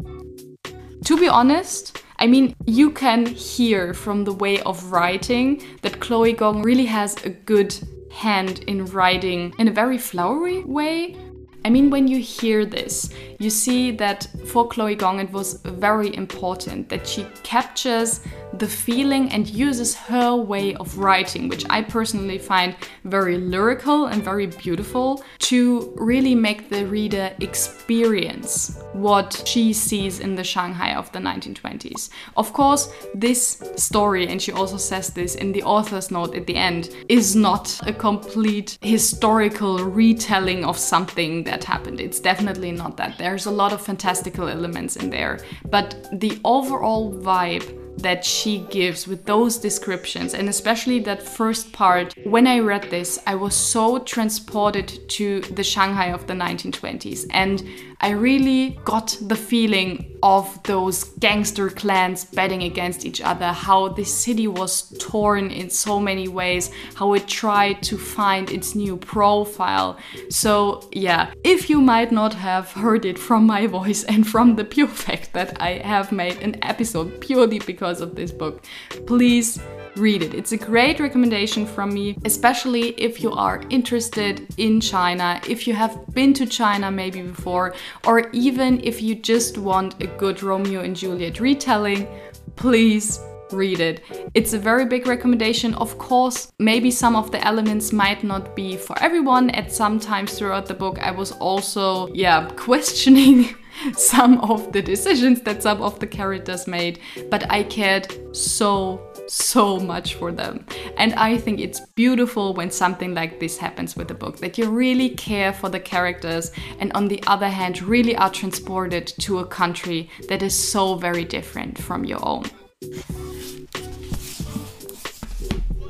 To 1.08 1.16
be 1.16 1.30
honest, 1.30 2.04
I 2.20 2.28
mean, 2.28 2.54
you 2.66 2.92
can 2.92 3.26
hear 3.28 3.94
from 3.94 4.26
the 4.26 4.34
way 4.34 4.60
of 4.64 4.92
writing 4.92 5.64
that 5.82 6.02
Chloe 6.02 6.34
Gong 6.34 6.64
really 6.64 6.86
has 6.88 7.16
a 7.24 7.30
good 7.30 7.74
hand 8.12 8.60
in 8.68 8.84
writing 8.88 9.54
in 9.58 9.70
a 9.70 9.72
very 9.72 9.98
flowery 9.98 10.66
way. 10.66 11.16
I 11.64 11.70
mean, 11.70 11.90
when 11.90 12.10
you 12.10 12.20
hear 12.20 12.66
this, 12.66 13.10
you 13.40 13.50
see 13.50 13.92
that 13.92 14.28
for 14.48 14.68
Chloe 14.68 14.96
Gong 14.96 15.22
it 15.22 15.32
was 15.32 15.62
very 15.64 16.14
important 16.14 16.90
that 16.90 17.08
she 17.08 17.26
captures 17.42 18.20
the 18.54 18.68
feeling 18.68 19.32
and 19.32 19.48
uses 19.48 19.96
her 19.96 20.36
way 20.36 20.76
of 20.76 20.98
writing, 20.98 21.48
which 21.48 21.66
I 21.70 21.82
personally 21.82 22.38
find 22.38 22.76
very 23.04 23.38
lyrical 23.38 24.06
and 24.06 24.24
very 24.24 24.48
beautiful, 24.48 25.24
to 25.40 25.94
really 25.98 26.36
make 26.36 26.70
the 26.70 26.86
reader 26.86 27.34
experience 27.40 28.82
what 28.94 29.44
she 29.46 29.74
sees 29.74 30.20
in 30.20 30.36
the 30.36 30.44
Shanghai 30.44 30.96
of 30.96 31.12
the 31.12 31.20
1920s. 31.20 32.10
Of 32.36 32.54
course, 32.54 32.92
this 33.14 33.62
story, 33.76 34.28
and 34.28 34.42
she 34.42 34.52
also 34.52 34.78
says 34.78 35.10
this 35.10 35.36
in 35.36 35.52
the 35.52 35.64
author's 35.64 36.12
note 36.12 36.36
at 36.36 36.48
the 36.48 36.56
end, 36.56 36.90
is 37.10 37.36
not 37.36 37.80
a 37.88 37.94
complete 37.94 38.78
historical 38.82 39.80
retelling 39.80 40.66
of 40.66 40.78
something 40.78 41.44
that 41.44 41.64
happened. 41.64 42.00
It's 42.00 42.20
definitely 42.20 42.72
not 42.72 42.98
that. 42.98 43.18
There's 43.18 43.46
a 43.46 43.52
lot 43.52 43.74
of 43.74 43.82
fantastical 43.82 44.48
elements 44.48 44.96
in 44.96 45.10
there, 45.10 45.40
but 45.70 46.10
the 46.14 46.40
overall 46.44 47.14
vibe 47.14 47.87
that 47.98 48.24
she 48.24 48.60
gives 48.70 49.08
with 49.08 49.26
those 49.26 49.58
descriptions, 49.58 50.34
and 50.34 50.50
especially 50.50 51.00
that 51.00 51.22
first 51.22 51.74
part. 51.74 52.14
When 52.24 52.48
I 52.48 52.60
read 52.60 52.90
this, 52.90 53.20
I 53.26 53.36
was 53.36 53.56
so 53.56 54.00
transported 54.00 55.10
to 55.10 55.42
the 55.42 55.64
Shanghai 55.64 56.08
of 56.08 56.28
the 56.28 56.34
1920s, 56.34 57.26
and 57.32 57.64
I 58.00 58.12
really 58.12 58.80
got 58.86 59.18
the 59.22 59.36
feeling 59.36 60.18
of 60.22 60.62
those 60.64 61.06
gangster 61.20 61.70
clans 61.70 62.26
betting 62.26 62.62
against 62.64 63.06
each 63.06 63.22
other, 63.22 63.48
how 63.48 63.88
the 63.88 64.04
city 64.04 64.48
was 64.48 64.96
torn 65.00 65.50
in 65.50 65.72
so 65.72 66.00
many 66.00 66.28
ways, 66.28 66.70
how 66.94 67.14
it 67.14 67.28
tried 67.28 67.82
to 67.84 67.98
find 67.98 68.52
its 68.52 68.76
new 68.76 68.98
profile. 68.98 69.98
So, 70.30 70.88
yeah, 70.92 71.32
if 71.44 71.72
you 71.72 71.82
might 71.82 72.12
not 72.12 72.36
have 72.36 72.72
heard 72.72 73.04
it 73.04 73.18
from 73.18 73.48
my 73.48 73.66
voice 73.78 74.04
and 74.04 74.28
from 74.28 74.56
the 74.56 74.66
pure 74.66 74.88
fact 74.88 75.34
that 75.34 75.60
I 75.60 75.80
have 75.80 76.12
made 76.12 76.38
an 76.44 76.58
episode 76.64 77.20
purely 77.20 77.60
because 77.60 77.87
of 78.02 78.16
this 78.16 78.32
book, 78.32 78.64
please 79.06 79.60
read 79.96 80.22
it. 80.22 80.34
It's 80.34 80.52
a 80.52 80.58
great 80.58 81.00
recommendation 81.00 81.66
from 81.66 81.94
me, 81.94 82.18
especially 82.26 82.90
if 83.00 83.22
you 83.22 83.32
are 83.32 83.64
interested 83.70 84.48
in 84.58 84.80
China, 84.80 85.42
if 85.48 85.68
you 85.68 85.74
have 85.74 86.06
been 86.14 86.34
to 86.36 86.46
China 86.46 86.92
maybe 86.92 87.22
before, 87.22 87.74
or 88.06 88.30
even 88.32 88.80
if 88.84 89.02
you 89.02 89.16
just 89.16 89.58
want 89.58 90.02
a 90.02 90.08
good 90.08 90.44
Romeo 90.44 90.82
and 90.82 90.96
Juliet 90.96 91.40
retelling, 91.40 92.08
please 92.56 93.20
read 93.52 93.80
it. 93.80 94.04
It's 94.34 94.54
a 94.54 94.60
very 94.60 94.86
big 94.86 95.08
recommendation. 95.08 95.74
Of 95.76 95.98
course, 95.98 96.52
maybe 96.60 96.92
some 96.92 97.16
of 97.16 97.32
the 97.32 97.46
elements 97.46 97.94
might 97.94 98.24
not 98.24 98.56
be 98.56 98.78
for 98.78 98.98
everyone. 99.02 99.50
At 99.52 99.72
some 99.72 100.00
times 100.00 100.38
throughout 100.38 100.66
the 100.66 100.74
book, 100.74 101.00
I 101.00 101.12
was 101.12 101.32
also, 101.34 102.08
yeah, 102.14 102.50
questioning 102.56 103.56
some 103.94 104.40
of 104.40 104.72
the 104.72 104.82
decisions 104.82 105.42
that 105.42 105.64
some 105.64 105.82
of 105.82 106.00
the 106.00 106.08
characters 106.08 106.68
made, 106.68 107.00
but 107.30 107.50
I 107.52 107.64
cared 107.64 108.36
so 108.36 109.02
so 109.30 109.78
much 109.78 110.16
for 110.16 110.32
them. 110.32 110.66
And 110.96 111.14
I 111.16 111.38
think 111.38 111.60
it's 111.60 111.82
beautiful 111.96 112.54
when 112.54 112.72
something 112.72 113.14
like 113.14 113.42
this 113.42 113.58
happens 113.58 113.96
with 113.96 114.10
a 114.10 114.14
book 114.14 114.38
that 114.38 114.58
you 114.58 114.70
really 114.70 115.10
care 115.10 115.52
for 115.52 115.68
the 115.68 115.82
characters 115.82 116.52
and, 116.80 116.94
on 116.94 117.10
the 117.10 117.22
other 117.28 117.50
hand, 117.50 117.82
really 117.82 118.16
are 118.16 118.30
transported 118.30 119.08
to 119.20 119.40
a 119.40 119.46
country 119.46 120.10
that 120.30 120.42
is 120.42 120.56
so 120.56 120.96
very 120.96 121.26
different 121.26 121.78
from 121.78 122.06
your 122.06 122.26
own. 122.26 122.46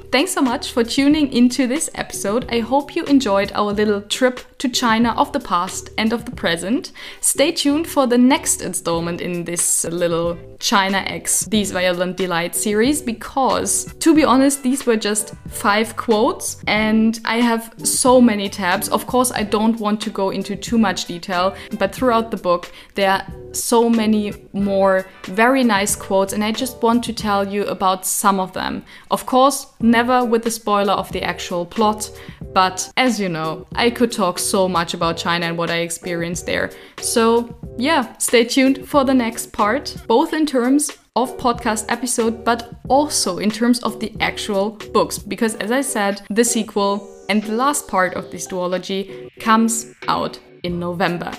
Thanks 0.10 0.32
so 0.32 0.42
much 0.42 0.72
for 0.72 0.86
tuning 0.86 1.34
into 1.34 1.68
this 1.68 1.90
episode. 1.94 2.48
I 2.50 2.60
hope 2.60 2.96
you 2.96 3.04
enjoyed 3.06 3.52
our 3.54 3.74
little 3.74 4.02
trip 4.02 4.57
to 4.60 4.70
China 4.70 5.14
of 5.18 5.32
the 5.32 5.40
past 5.40 5.90
and 5.98 6.14
of 6.14 6.26
the 6.26 6.32
present. 6.32 6.92
Stay 7.22 7.52
tuned 7.52 7.88
for 7.88 8.08
the 8.08 8.18
next 8.18 8.62
installment 8.62 9.22
in 9.22 9.44
this 9.44 9.84
little 9.86 10.38
China 10.60 10.98
X 10.98 11.46
These 11.46 11.72
Violent 11.72 12.18
Delights 12.18 12.62
series 12.62 13.02
because, 13.02 13.94
to 14.00 14.16
be 14.16 14.24
honest, 14.24 14.64
these 14.64 14.86
were 14.86 14.98
just 14.98 15.34
five 15.48 15.96
quotes 15.96 16.62
and 16.66 17.20
I 17.26 17.38
have 17.38 17.74
so 17.84 18.20
many 18.20 18.50
tabs. 18.50 18.90
Of 18.90 19.06
course, 19.08 19.32
I 19.32 19.44
don't 19.44 19.80
want 19.80 20.02
to 20.02 20.10
go 20.10 20.32
into 20.32 20.56
too 20.56 20.78
much 20.78 21.06
detail, 21.06 21.56
but 21.78 21.94
throughout 21.94 22.32
the 22.32 22.38
book, 22.38 22.72
there 22.96 23.12
are 23.12 23.26
so 23.54 23.90
many 23.90 24.34
more 24.54 25.08
very 25.24 25.64
nice 25.64 25.96
quotes, 25.96 26.34
and 26.34 26.44
I 26.44 26.52
just 26.52 26.82
want 26.82 27.04
to 27.06 27.14
tell 27.14 27.48
you 27.48 27.66
about 27.66 28.06
some 28.06 28.40
of 28.40 28.54
them. 28.54 28.84
Of 29.12 29.26
course, 29.26 29.68
never 29.80 30.24
with 30.24 30.44
the 30.44 30.52
spoiler 30.52 30.94
of 30.94 31.12
the 31.12 31.24
actual 31.24 31.66
plot, 31.66 32.10
but 32.54 32.92
as 32.98 33.20
you 33.20 33.30
know, 33.30 33.68
I 33.76 33.90
could 33.90 34.12
talk 34.12 34.40
so 34.50 34.68
much 34.68 34.94
about 34.94 35.18
China 35.18 35.48
and 35.48 35.58
what 35.58 35.70
I 35.70 35.80
experienced 35.80 36.46
there. 36.46 36.72
So, 37.00 37.58
yeah, 37.78 38.18
stay 38.18 38.44
tuned 38.44 38.88
for 38.88 39.04
the 39.04 39.14
next 39.14 39.54
part, 39.54 39.96
both 40.08 40.34
in 40.34 40.46
terms 40.46 40.92
of 41.16 41.38
podcast 41.38 41.86
episode, 41.90 42.46
but 42.46 42.80
also 42.88 43.40
in 43.40 43.50
terms 43.50 43.80
of 43.80 44.00
the 44.00 44.16
actual 44.20 44.72
books. 44.94 45.18
Because 45.18 45.56
as 45.56 45.72
I 45.72 45.82
said, 45.82 46.22
the 46.30 46.44
sequel 46.44 47.10
and 47.30 47.44
the 47.44 47.54
last 47.54 47.88
part 47.88 48.14
of 48.14 48.32
this 48.32 48.48
duology 48.48 49.30
comes 49.40 49.94
out 50.08 50.40
in 50.64 50.80
November. 50.80 51.32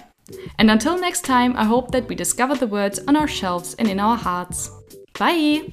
And 0.59 0.71
until 0.71 0.99
next 0.99 1.25
time, 1.25 1.57
I 1.57 1.65
hope 1.65 1.91
that 1.93 2.09
we 2.09 2.15
discover 2.15 2.55
the 2.55 2.67
words 2.67 3.01
on 3.07 3.17
our 3.17 3.29
shelves 3.29 3.75
and 3.79 3.89
in 3.89 4.01
our 4.01 4.17
hearts. 4.17 4.71
Bye! 5.19 5.73